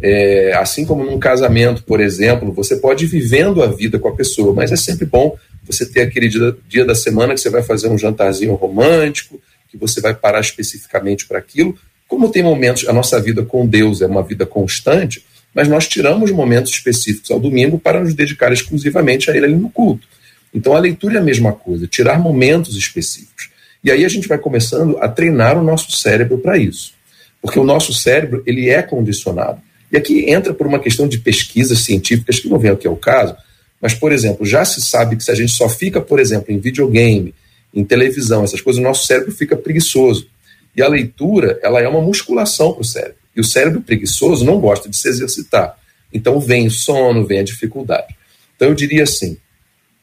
[0.03, 4.16] É, assim como num casamento, por exemplo, você pode ir vivendo a vida com a
[4.16, 7.62] pessoa, mas é sempre bom você ter aquele dia, dia da semana que você vai
[7.62, 9.40] fazer um jantarzinho romântico,
[9.70, 11.78] que você vai parar especificamente para aquilo.
[12.09, 15.24] Como tem momentos, a nossa vida com Deus é uma vida constante,
[15.55, 19.70] mas nós tiramos momentos específicos ao domingo para nos dedicar exclusivamente a Ele ali no
[19.70, 20.07] culto.
[20.53, 23.50] Então a leitura é a mesma coisa, tirar momentos específicos.
[23.84, 26.92] E aí a gente vai começando a treinar o nosso cérebro para isso.
[27.40, 29.61] Porque o nosso cérebro, ele é condicionado.
[29.93, 33.36] E aqui entra por uma questão de pesquisas científicas, que não vem aqui ao caso,
[33.80, 36.59] mas, por exemplo, já se sabe que se a gente só fica, por exemplo, em
[36.59, 37.34] videogame,
[37.74, 40.28] em televisão, essas coisas, o nosso cérebro fica preguiçoso.
[40.74, 43.16] E a leitura, ela é uma musculação para o cérebro.
[43.36, 45.76] E o cérebro preguiçoso não gosta de se exercitar.
[46.12, 48.14] Então vem o sono, vem a dificuldade.
[48.55, 49.36] Então eu diria assim: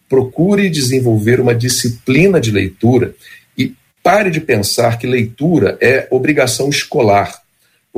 [0.07, 3.15] procure desenvolver uma disciplina de leitura
[3.57, 7.41] e pare de pensar que leitura é obrigação escolar.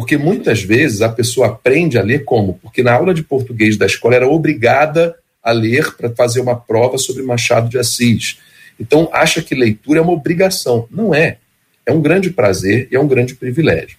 [0.02, 2.56] Porque muitas vezes a pessoa aprende a ler como?
[2.56, 6.98] Porque na aula de português da escola era obrigada a ler para fazer uma prova
[6.98, 8.40] sobre Machado de Assis.
[8.80, 10.88] Então acha que leitura é uma obrigação.
[10.90, 11.38] Não é.
[11.86, 13.96] É um grande prazer e é um grande privilégio.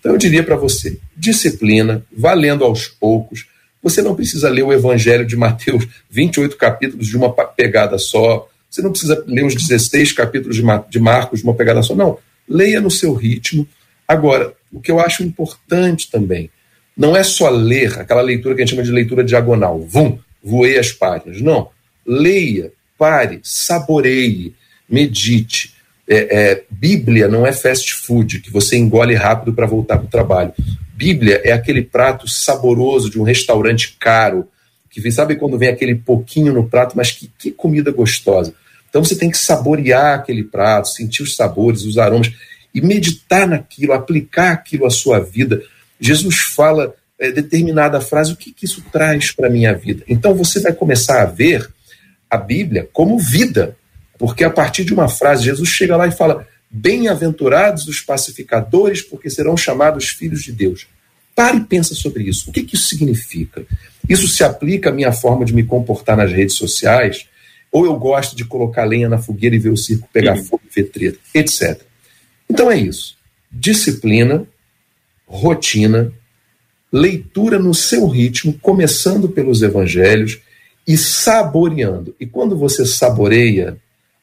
[0.00, 3.46] Então eu diria para você: disciplina, valendo aos poucos.
[3.80, 8.48] Você não precisa ler o Evangelho de Mateus, 28 capítulos de uma pegada só.
[8.68, 10.56] Você não precisa ler os 16 capítulos
[10.90, 11.94] de Marcos de uma pegada só.
[11.94, 12.18] Não.
[12.48, 13.68] Leia no seu ritmo.
[14.08, 16.50] Agora, o que eu acho importante também,
[16.96, 19.80] não é só ler, aquela leitura que a gente chama de leitura diagonal.
[19.80, 21.40] Vum, voei as páginas.
[21.40, 21.68] Não.
[22.06, 24.54] Leia, pare, saboreie,
[24.88, 25.72] medite.
[26.06, 30.10] É, é, Bíblia não é fast food que você engole rápido para voltar para o
[30.10, 30.52] trabalho.
[30.94, 34.48] Bíblia é aquele prato saboroso de um restaurante caro,
[34.90, 38.54] que sabe quando vem aquele pouquinho no prato, mas que, que comida gostosa.
[38.88, 42.32] Então você tem que saborear aquele prato, sentir os sabores, os aromas
[42.74, 45.62] e meditar naquilo, aplicar aquilo à sua vida.
[46.00, 50.02] Jesus fala é, determinada frase, o que, que isso traz para a minha vida?
[50.08, 51.70] Então você vai começar a ver
[52.28, 53.76] a Bíblia como vida,
[54.18, 59.30] porque a partir de uma frase, Jesus chega lá e fala: Bem-aventurados os pacificadores, porque
[59.30, 60.88] serão chamados filhos de Deus.
[61.34, 62.50] Pare e pensa sobre isso.
[62.50, 63.64] O que, que isso significa?
[64.08, 67.26] Isso se aplica à minha forma de me comportar nas redes sociais?
[67.70, 70.74] Ou eu gosto de colocar lenha na fogueira e ver o circo pegar fogo e
[70.74, 71.80] ver treta, etc.
[72.48, 73.16] Então é isso.
[73.50, 74.46] Disciplina,
[75.26, 76.12] rotina,
[76.92, 80.38] leitura no seu ritmo, começando pelos evangelhos
[80.86, 82.14] e saboreando.
[82.20, 83.76] E quando você saboreia,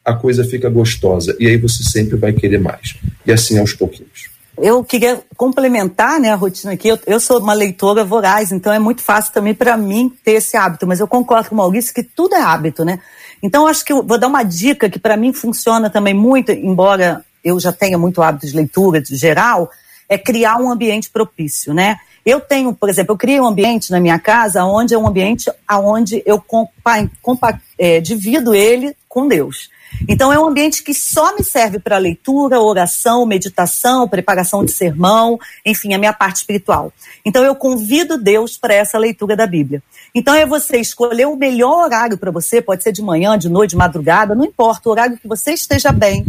[0.04, 2.96] a coisa fica gostosa e aí você sempre vai querer mais.
[3.26, 4.30] E assim aos pouquinhos.
[4.56, 6.88] Eu queria complementar né, a rotina aqui.
[6.88, 10.56] Eu, eu sou uma leitora voraz, então é muito fácil também para mim ter esse
[10.56, 10.86] hábito.
[10.86, 13.00] Mas eu concordo com o Maurício que tudo é hábito, né?
[13.42, 17.24] Então acho que eu vou dar uma dica que para mim funciona também muito, embora
[17.44, 19.70] eu já tenha muito hábito de leitura de geral,
[20.08, 21.98] é criar um ambiente propício, né?
[22.24, 25.50] Eu tenho, por exemplo, eu criei um ambiente na minha casa onde é um ambiente
[25.68, 29.68] onde eu compa, compa, é, divido ele com Deus.
[30.08, 35.38] Então é um ambiente que só me serve para leitura, oração, meditação, preparação de sermão,
[35.64, 36.92] enfim, a minha parte espiritual.
[37.24, 39.82] Então eu convido Deus para essa leitura da Bíblia.
[40.14, 43.70] Então é você escolher o melhor horário para você, pode ser de manhã, de noite,
[43.70, 46.24] de madrugada, não importa, o horário que você esteja bem.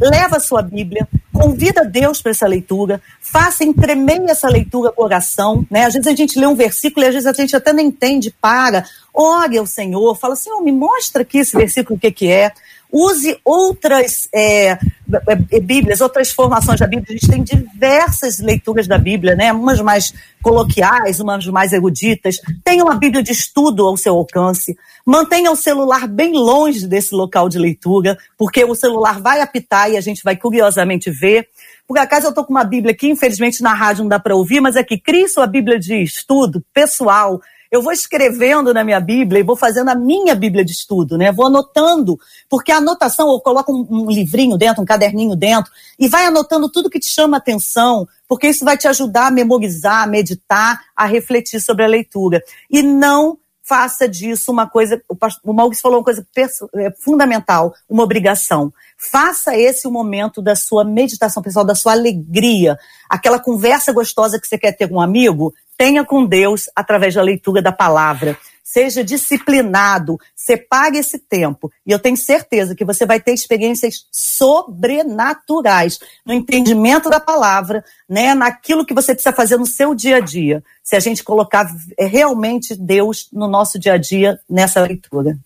[0.00, 5.66] Leva a sua Bíblia, convida Deus para essa leitura, faça, entremeia essa leitura com oração,
[5.70, 5.84] né?
[5.84, 8.34] Às vezes a gente lê um versículo e às vezes a gente até não entende,
[8.40, 12.52] para, ore ao Senhor, fala, Senhor, me mostra aqui esse versículo, o que que é.
[12.92, 17.06] Use outras é, é, Bíblias, outras formações da Bíblia.
[17.08, 19.52] A gente tem diversas leituras da Bíblia, né?
[19.52, 20.12] Umas mais
[20.42, 22.36] coloquiais, umas mais eruditas.
[22.64, 24.76] Tenha uma Bíblia de estudo ao seu alcance.
[25.04, 29.96] Mantenha o celular bem longe desse local de leitura, porque o celular vai apitar e
[29.96, 31.48] a gente vai curiosamente ver.
[31.86, 34.60] Por acaso eu estou com uma Bíblia aqui, infelizmente na rádio não dá para ouvir,
[34.60, 37.40] mas aqui, crie sua Bíblia de estudo pessoal,
[37.70, 41.30] eu vou escrevendo na minha Bíblia e vou fazendo a minha Bíblia de estudo, né?
[41.30, 46.08] Vou anotando, porque a anotação, eu coloco um, um livrinho dentro, um caderninho dentro, e
[46.08, 50.06] vai anotando tudo que te chama atenção, porque isso vai te ajudar a memorizar, a
[50.06, 52.42] meditar, a refletir sobre a leitura.
[52.70, 53.38] E não
[53.68, 55.02] faça disso uma coisa,
[55.44, 56.26] o Maurício falou uma coisa
[56.74, 58.72] é, fundamental, uma obrigação.
[58.96, 62.78] Faça esse o momento da sua meditação pessoal, da sua alegria,
[63.10, 67.22] aquela conversa gostosa que você quer ter com um amigo, tenha com Deus através da
[67.22, 68.36] leitura da palavra
[68.68, 71.72] seja disciplinado, separe esse tempo.
[71.86, 78.34] E eu tenho certeza que você vai ter experiências sobrenaturais no entendimento da palavra, né,
[78.34, 80.62] naquilo que você precisa fazer no seu dia a dia.
[80.82, 81.66] Se a gente colocar
[81.98, 85.38] realmente Deus no nosso dia a dia nessa leitura.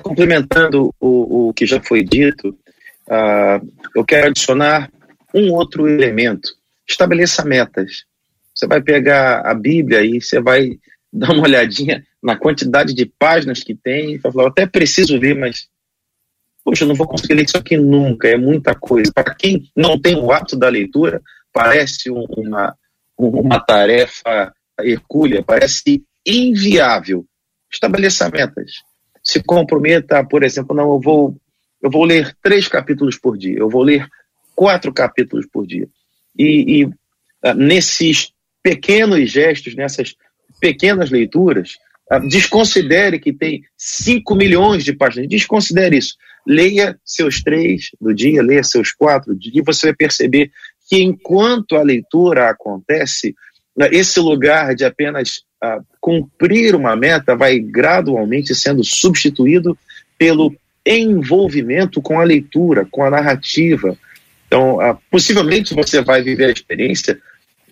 [0.00, 4.88] Complementando o, o que já foi dito, uh, eu quero adicionar
[5.34, 6.50] um outro elemento.
[6.88, 8.04] Estabeleça metas.
[8.58, 10.80] Você vai pegar a Bíblia e você vai
[11.12, 15.68] dar uma olhadinha na quantidade de páginas que tem e falar, até preciso ler, mas
[16.64, 19.12] poxa, eu não vou conseguir ler isso aqui nunca, é muita coisa.
[19.14, 22.76] Para quem não tem o hábito da leitura, parece uma,
[23.16, 27.24] uma tarefa hercúlea, parece inviável.
[27.72, 28.82] Estabeleça metas.
[29.22, 31.36] Se comprometa, por exemplo, não, eu vou,
[31.80, 34.06] eu vou ler três capítulos por dia, eu vou ler
[34.54, 35.88] quatro capítulos por dia.
[36.36, 38.32] E, e nesses
[38.68, 40.14] pequenos gestos, nessas
[40.60, 41.76] pequenas leituras,
[42.12, 46.16] uh, desconsidere que tem 5 milhões de páginas, desconsidere isso.
[46.46, 50.50] Leia seus três do dia, leia seus quatro do dia, e você vai perceber
[50.86, 53.34] que enquanto a leitura acontece,
[53.74, 59.78] uh, esse lugar de apenas uh, cumprir uma meta vai gradualmente sendo substituído
[60.18, 60.54] pelo
[60.84, 63.96] envolvimento com a leitura, com a narrativa.
[64.46, 64.78] Então,
[65.10, 67.20] possivelmente você vai viver a experiência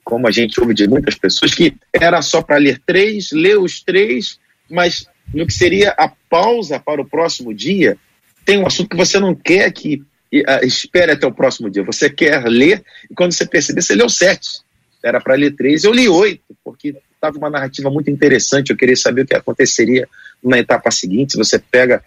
[0.07, 3.82] como a gente ouve de muitas pessoas, que era só para ler três, ler os
[3.82, 4.38] três,
[4.70, 5.04] mas
[5.34, 7.98] no que seria a pausa para o próximo dia,
[8.44, 11.82] tem um assunto que você não quer que uh, espere até o próximo dia.
[11.82, 14.61] Você quer ler, e quando você perceber, você leu sete.
[15.02, 18.70] Era para ler três, eu li oito, porque estava uma narrativa muito interessante.
[18.70, 20.09] Eu queria saber o que aconteceria
[20.40, 21.32] na etapa seguinte.
[21.32, 22.00] Se você pega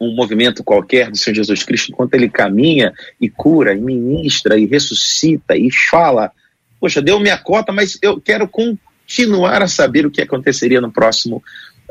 [0.00, 4.64] um movimento qualquer do Senhor Jesus Cristo, enquanto ele caminha e cura, e ministra, e
[4.64, 6.32] ressuscita, e fala
[6.80, 11.42] poxa, deu minha cota, mas eu quero continuar a saber o que aconteceria no próximo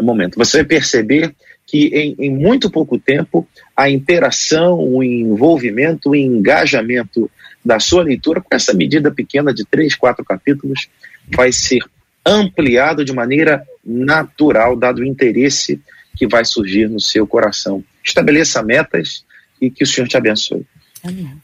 [0.02, 0.38] momento.
[0.38, 1.36] Você vai perceber
[1.68, 7.30] que em, em muito pouco tempo a interação, o envolvimento, o engajamento
[7.64, 10.88] da sua leitura com essa medida pequena de três, quatro capítulos
[11.32, 11.84] vai ser
[12.26, 15.80] ampliado de maneira natural, dado o interesse
[16.16, 17.84] que vai surgir no seu coração.
[18.04, 19.24] Estabeleça metas
[19.62, 20.66] e que o Senhor te abençoe.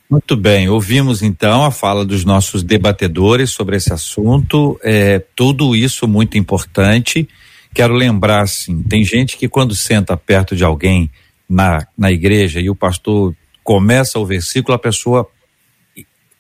[0.10, 6.08] Muito bem, ouvimos então a fala dos nossos debatedores sobre esse assunto, é, tudo isso
[6.08, 7.28] muito importante.
[7.74, 11.10] Quero lembrar, assim, tem gente que quando senta perto de alguém
[11.48, 15.28] na, na igreja e o pastor começa o versículo, a pessoa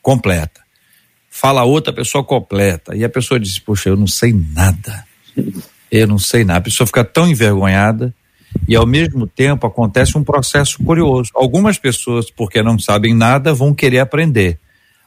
[0.02, 0.62] completa.
[1.30, 2.96] Fala outra, a pessoa completa.
[2.96, 5.06] E a pessoa diz, poxa, eu não sei nada.
[5.92, 6.60] Eu não sei nada.
[6.60, 8.14] A pessoa fica tão envergonhada
[8.68, 11.32] e ao mesmo tempo acontece um processo curioso.
[11.34, 14.60] Algumas pessoas, porque não sabem nada, vão querer aprender.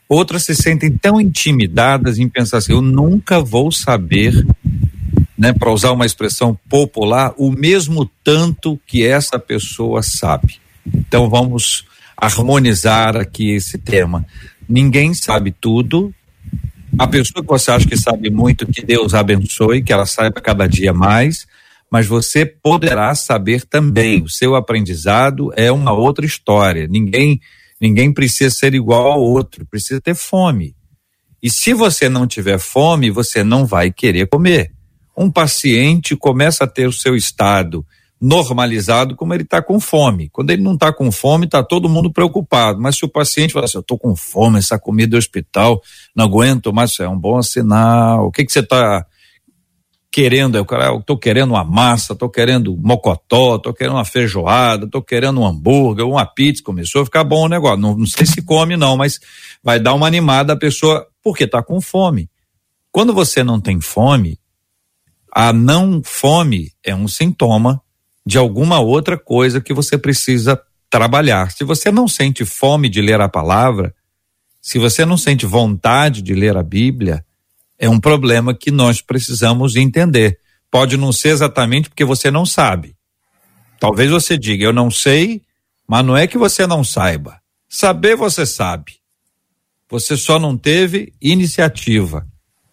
[0.08, 4.46] Outras se sentem tão intimidadas em pensar assim: eu nunca vou saber,
[5.36, 10.60] né, para usar uma expressão popular, o mesmo tanto que essa pessoa sabe.
[10.86, 11.84] Então vamos
[12.16, 14.24] harmonizar aqui esse tema.
[14.68, 16.12] Ninguém sabe tudo.
[16.98, 20.66] A pessoa que você acha que sabe muito, que Deus abençoe, que ela saiba cada
[20.66, 21.46] dia mais
[21.90, 24.22] mas você poderá saber também.
[24.22, 26.86] O seu aprendizado é uma outra história.
[26.86, 27.40] Ninguém,
[27.80, 30.76] ninguém precisa ser igual ao outro, precisa ter fome.
[31.42, 34.72] E se você não tiver fome, você não vai querer comer.
[35.16, 37.84] Um paciente começa a ter o seu estado
[38.20, 40.28] normalizado como ele está com fome.
[40.30, 42.80] Quando ele não está com fome, está todo mundo preocupado.
[42.80, 45.80] Mas se o paciente fala assim, eu estou com fome, essa comida do hospital,
[46.14, 48.26] não aguento mais, é um bom sinal.
[48.26, 49.06] O que, que você está
[50.10, 55.02] querendo, eu, eu tô querendo uma massa, tô querendo mocotó, tô querendo uma feijoada, tô
[55.02, 57.78] querendo um hambúrguer, uma pizza, começou a ficar bom o negócio.
[57.78, 59.20] Não, não sei se come não, mas
[59.62, 62.30] vai dar uma animada a pessoa, porque tá com fome.
[62.90, 64.38] Quando você não tem fome,
[65.32, 67.80] a não fome é um sintoma
[68.26, 71.50] de alguma outra coisa que você precisa trabalhar.
[71.52, 73.94] Se você não sente fome de ler a palavra,
[74.60, 77.24] se você não sente vontade de ler a Bíblia,
[77.78, 80.38] é um problema que nós precisamos entender.
[80.70, 82.96] Pode não ser exatamente porque você não sabe.
[83.78, 85.42] Talvez você diga, eu não sei,
[85.86, 87.38] mas não é que você não saiba.
[87.68, 88.96] Saber você sabe.
[89.88, 92.26] Você só não teve iniciativa.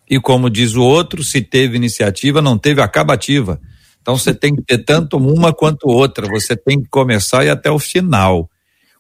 [0.10, 3.62] E como diz o outro, se teve iniciativa, não teve acabativa.
[4.02, 6.28] Então você tem que ter tanto uma quanto outra.
[6.28, 8.50] Você tem que começar e até o final.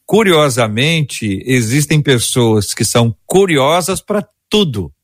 [0.05, 4.94] Curiosamente, existem pessoas que são curiosas para tudo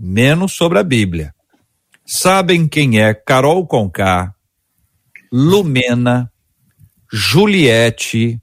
[0.00, 1.34] menos sobre a Bíblia.
[2.06, 4.34] Sabem quem é Carol Conká,
[5.30, 6.32] Lumena,
[7.12, 8.40] Juliette,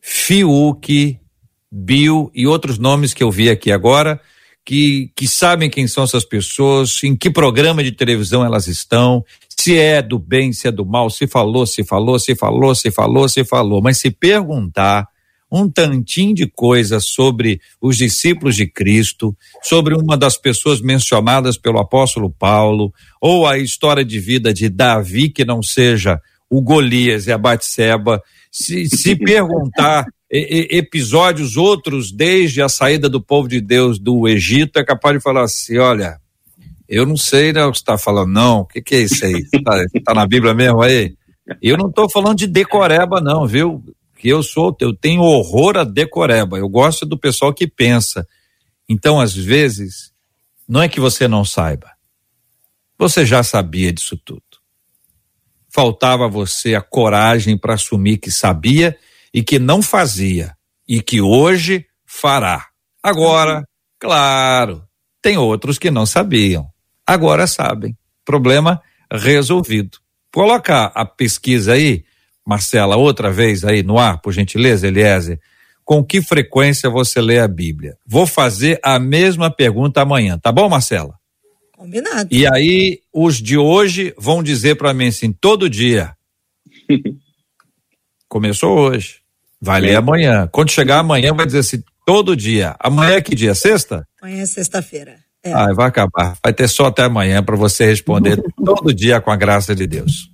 [0.00, 1.18] Fiuk,
[1.70, 4.20] Bill e outros nomes que eu vi aqui agora,
[4.64, 9.76] que, que sabem quem são essas pessoas, em que programa de televisão elas estão, se
[9.76, 13.28] é do bem, se é do mal, se falou, se falou, se falou, se falou,
[13.28, 13.82] se falou.
[13.82, 15.08] Mas se perguntar
[15.52, 21.78] um tantinho de coisas sobre os discípulos de Cristo, sobre uma das pessoas mencionadas pelo
[21.78, 22.90] apóstolo Paulo,
[23.20, 28.22] ou a história de vida de Davi, que não seja o Golias e a Batseba,
[28.50, 34.84] se, se perguntar episódios outros desde a saída do povo de Deus do Egito, é
[34.84, 36.18] capaz de falar assim, olha,
[36.88, 39.24] eu não sei né, o que você está falando, não, o que, que é isso
[39.26, 39.44] aí?
[39.52, 41.14] Está tá na Bíblia mesmo aí?
[41.60, 43.82] Eu não estou falando de decoreba, não, viu?
[44.28, 48.26] Eu sou, eu tenho horror a decoreba, eu gosto do pessoal que pensa.
[48.88, 50.12] Então, às vezes,
[50.68, 51.90] não é que você não saiba,
[52.98, 54.42] você já sabia disso tudo.
[55.68, 58.96] Faltava a você a coragem para assumir que sabia
[59.32, 60.54] e que não fazia
[60.86, 62.68] e que hoje fará.
[63.02, 63.66] Agora,
[63.98, 64.84] claro,
[65.22, 66.68] tem outros que não sabiam.
[67.06, 67.96] Agora sabem.
[68.24, 69.98] Problema resolvido.
[70.32, 72.04] Colocar a pesquisa aí,
[72.46, 75.38] Marcela, outra vez aí no ar, por gentileza, Eliezer.
[75.84, 77.96] Com que frequência você lê a Bíblia?
[78.06, 81.14] Vou fazer a mesma pergunta amanhã, tá bom, Marcela?
[81.76, 82.28] Combinado.
[82.30, 86.14] E aí, os de hoje vão dizer para mim assim, todo dia.
[88.28, 89.16] Começou hoje.
[89.60, 90.48] Vai ler amanhã.
[90.50, 92.74] Quando chegar amanhã, vai dizer assim, todo dia.
[92.80, 93.54] Amanhã é que dia?
[93.54, 94.06] Sexta?
[94.20, 95.18] Amanhã é sexta-feira.
[95.44, 95.52] É.
[95.52, 96.36] Ah, vai acabar.
[96.42, 100.31] Vai ter só até amanhã para você responder todo dia com a graça de Deus.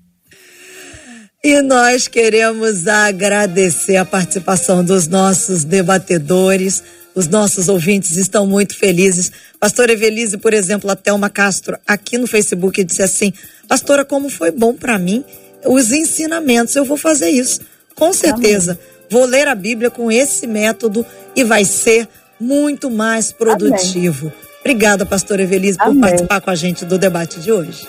[1.48, 6.82] E nós queremos agradecer a participação dos nossos debatedores.
[7.14, 9.32] Os nossos ouvintes estão muito felizes.
[9.58, 13.32] Pastora Evelise, por exemplo, a Thelma Castro, aqui no Facebook, disse assim:
[13.66, 15.24] Pastora, como foi bom para mim
[15.64, 16.76] os ensinamentos.
[16.76, 17.62] Eu vou fazer isso,
[17.94, 18.72] com certeza.
[18.72, 18.82] Amém.
[19.10, 22.06] Vou ler a Bíblia com esse método e vai ser
[22.38, 24.26] muito mais produtivo.
[24.26, 24.48] Amém.
[24.60, 27.88] Obrigada, pastora Evelise, por participar com a gente do debate de hoje.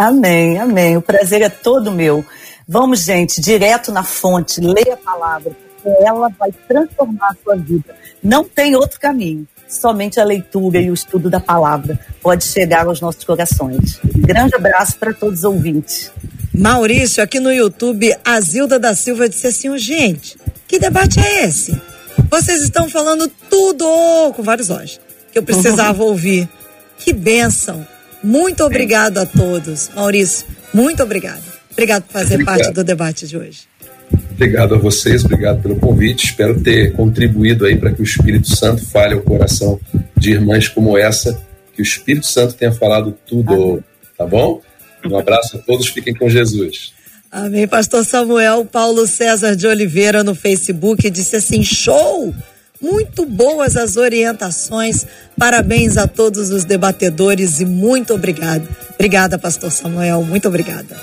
[0.00, 0.96] Amém, amém.
[0.96, 2.24] O prazer é todo meu.
[2.66, 7.94] Vamos, gente, direto na fonte, leia a palavra, porque ela vai transformar a sua vida.
[8.22, 9.46] Não tem outro caminho.
[9.68, 14.00] Somente a leitura e o estudo da palavra pode chegar aos nossos corações.
[14.16, 16.10] Um grande abraço para todos os ouvintes.
[16.54, 21.78] Maurício, aqui no YouTube, a Zilda da Silva disse assim: gente, que debate é esse?
[22.30, 24.98] Vocês estão falando tudo com vários olhos
[25.30, 26.48] que eu precisava ouvir.
[26.96, 27.86] Que bênção.
[28.22, 29.90] Muito obrigado a todos.
[29.94, 31.42] Maurício, muito obrigado.
[31.72, 32.58] Obrigado por fazer obrigado.
[32.58, 33.60] parte do debate de hoje.
[34.32, 36.26] Obrigado a vocês, obrigado pelo convite.
[36.26, 39.78] Espero ter contribuído aí para que o Espírito Santo fale ao coração
[40.16, 41.40] de irmãs como essa,
[41.74, 43.82] que o Espírito Santo tenha falado tudo,
[44.16, 44.60] tá bom?
[45.04, 46.92] Um abraço a todos, fiquem com Jesus.
[47.30, 47.66] Amém.
[47.68, 52.34] Pastor Samuel Paulo César de Oliveira no Facebook disse assim: show!
[52.80, 55.06] Muito boas as orientações.
[55.38, 58.66] Parabéns a todos os debatedores e muito obrigado.
[58.94, 60.22] Obrigada, Pastor Samuel.
[60.22, 60.96] Muito obrigada.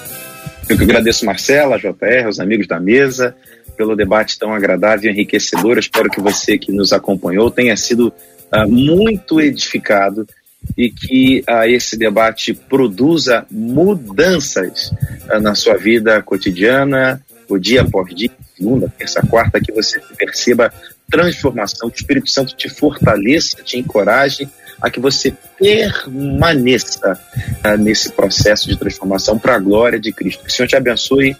[0.67, 3.35] Eu que agradeço, Marcela, JR, os amigos da mesa,
[3.77, 5.77] pelo debate tão agradável e enriquecedor.
[5.77, 10.27] espero que você que nos acompanhou tenha sido uh, muito edificado
[10.75, 14.91] e que uh, esse debate produza mudanças
[15.31, 20.73] uh, na sua vida cotidiana, o dia após dia, segunda, terça, quarta, que você perceba
[21.09, 24.47] transformação, que o Espírito Santo te fortaleça, te encoraje
[24.81, 27.19] a que você permaneça
[27.65, 30.43] uh, nesse processo de transformação para a glória de Cristo.
[30.43, 31.35] Que o Senhor te abençoe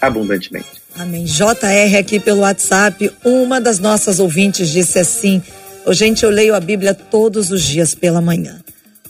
[0.00, 0.82] abundantemente.
[0.94, 1.24] Amém.
[1.24, 5.42] JR aqui pelo WhatsApp, uma das nossas ouvintes disse assim:
[5.86, 8.60] oh, Gente, eu leio a Bíblia todos os dias pela manhã.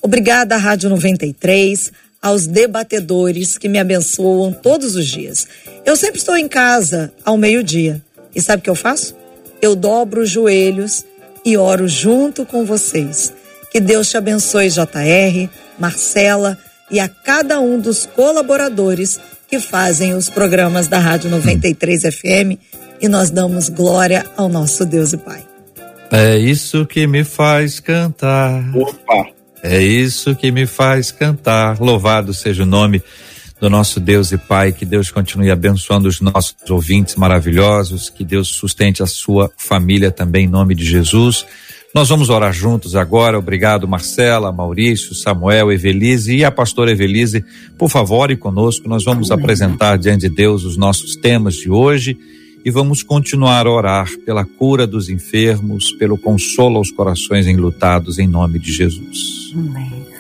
[0.01, 5.47] Obrigada, Rádio 93, aos debatedores que me abençoam todos os dias.
[5.85, 8.01] Eu sempre estou em casa ao meio-dia.
[8.35, 9.15] E sabe o que eu faço?
[9.63, 11.05] Eu dobro os joelhos
[11.45, 13.33] e oro junto com vocês.
[13.71, 15.49] Que Deus te abençoe, JR,
[15.79, 16.59] Marcela
[16.91, 22.59] e a cada um dos colaboradores que fazem os programas da Rádio 93 FM
[23.01, 25.45] e nós damos glória ao nosso Deus e Pai.
[26.11, 28.65] É isso que me faz cantar.
[28.77, 29.31] Opa!
[29.63, 31.81] É isso que me faz cantar.
[31.81, 33.01] Louvado seja o nome
[33.63, 34.73] do nosso Deus e Pai.
[34.73, 38.11] Que Deus continue abençoando os nossos ouvintes maravilhosos.
[38.11, 41.47] Que Deus sustente a sua família também, em nome de Jesus.
[41.95, 43.39] Nós vamos orar juntos agora.
[43.39, 47.45] Obrigado, Marcela, Maurício, Samuel, Evelise e a pastora Evelise.
[47.79, 52.19] Por favor, e conosco, nós vamos apresentar diante de Deus os nossos temas de hoje
[52.65, 58.27] e vamos continuar a orar pela cura dos enfermos, pelo consolo aos corações enlutados, em
[58.27, 59.53] nome de Jesus.
[59.55, 60.12] Amém.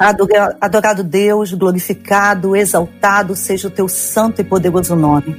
[0.00, 5.36] Adorado Deus, glorificado, exaltado seja o teu santo e poderoso nome.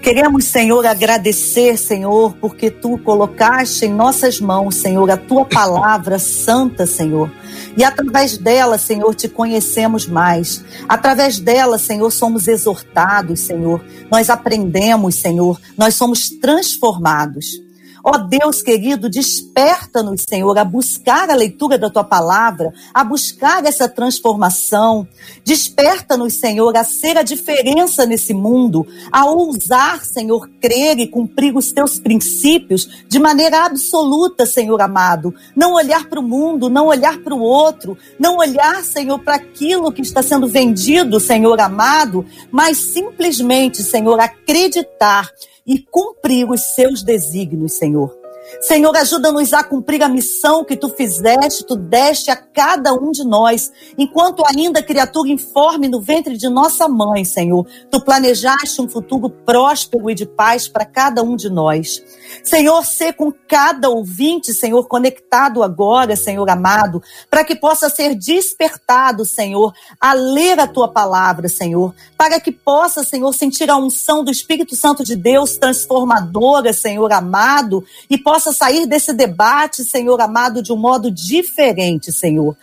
[0.00, 6.86] Queremos, Senhor, agradecer, Senhor, porque tu colocaste em nossas mãos, Senhor, a tua palavra santa,
[6.86, 7.28] Senhor.
[7.76, 10.64] E através dela, Senhor, te conhecemos mais.
[10.88, 13.84] Através dela, Senhor, somos exortados, Senhor.
[14.08, 15.60] Nós aprendemos, Senhor.
[15.76, 17.63] Nós somos transformados.
[18.06, 23.88] Ó Deus querido, desperta-nos, Senhor, a buscar a leitura da tua palavra, a buscar essa
[23.88, 25.08] transformação.
[25.42, 31.72] Desperta-nos, Senhor, a ser a diferença nesse mundo, a ousar, Senhor, crer e cumprir os
[31.72, 35.34] teus princípios de maneira absoluta, Senhor amado.
[35.56, 39.90] Não olhar para o mundo, não olhar para o outro, não olhar, Senhor, para aquilo
[39.90, 45.30] que está sendo vendido, Senhor amado, mas simplesmente, Senhor, acreditar
[45.66, 48.23] e cumprir os seus desígnios, Senhor.
[48.60, 53.24] Senhor, ajuda-nos a cumprir a missão que tu fizeste, tu deste a cada um de
[53.24, 57.66] nós, enquanto ainda criatura informe no ventre de nossa mãe, Senhor.
[57.90, 62.02] Tu planejaste um futuro próspero e de paz para cada um de nós.
[62.42, 69.24] Senhor, ser com cada ouvinte, Senhor, conectado agora, Senhor amado, para que possa ser despertado,
[69.24, 74.30] Senhor, a ler a tua palavra, Senhor, para que possa, Senhor, sentir a unção do
[74.30, 80.62] Espírito Santo de Deus transformadora, Senhor amado, e possa possa sair desse debate, Senhor amado,
[80.62, 82.54] de um modo diferente, Senhor,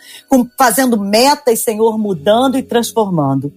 [0.56, 3.52] fazendo metas, Senhor, mudando e transformando.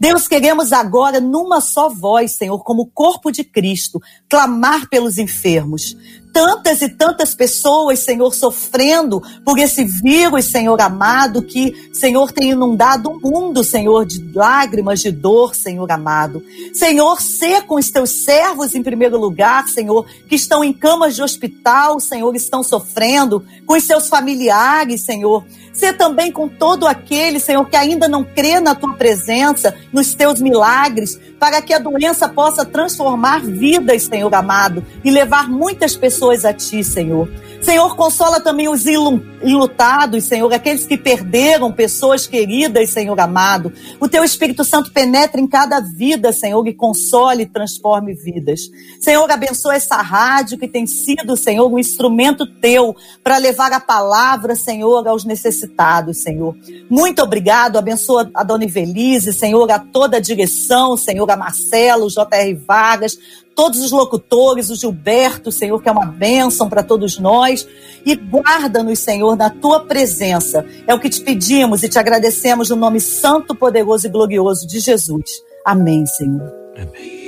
[0.00, 5.96] Deus, queremos agora, numa só voz, Senhor, como corpo de Cristo, clamar pelos enfermos,
[6.32, 13.10] tantas e tantas pessoas, Senhor, sofrendo por esse vírus, Senhor amado, que, Senhor, tem inundado
[13.10, 16.42] o mundo, Senhor, de lágrimas, de dor, Senhor amado.
[16.72, 21.22] Senhor, ser com os teus servos em primeiro lugar, Senhor, que estão em camas de
[21.22, 25.44] hospital, Senhor, estão sofrendo, com os seus familiares, Senhor.
[25.72, 30.40] Ser também com todo aquele, Senhor, que ainda não crê na tua presença, nos teus
[30.40, 36.52] milagres, para que a doença possa transformar vidas, Senhor amado, e levar muitas pessoas a
[36.52, 37.28] Ti, Senhor.
[37.60, 43.72] Senhor, consola também os ilutados, Senhor, aqueles que perderam pessoas queridas, Senhor amado.
[44.00, 48.60] O Teu Espírito Santo penetra em cada vida, Senhor, e console e transforme vidas.
[49.00, 52.94] Senhor, abençoa essa rádio que tem sido, Senhor, um instrumento Teu
[53.24, 56.56] para levar a palavra, Senhor, aos necessitados, Senhor.
[56.88, 62.54] Muito obrigado, abençoa a Dona Ivelise, Senhor, a toda a direção, Senhor, a Marcelo, J.R.
[62.54, 63.18] Vargas,
[63.58, 67.66] todos os locutores, o Gilberto, Senhor, que é uma bênção para todos nós.
[68.06, 70.64] E guarda-nos, Senhor, na tua presença.
[70.86, 74.78] É o que te pedimos e te agradecemos no nome santo, poderoso e glorioso de
[74.78, 75.42] Jesus.
[75.66, 76.52] Amém, Senhor.
[76.76, 77.18] Amém.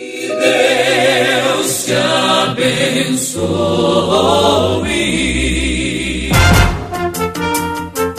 [1.58, 1.94] Deus te
[2.44, 3.40] abençoe.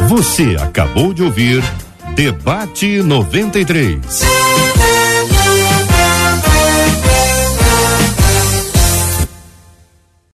[0.09, 1.63] Você acabou de ouvir
[2.13, 4.70] Debate 93.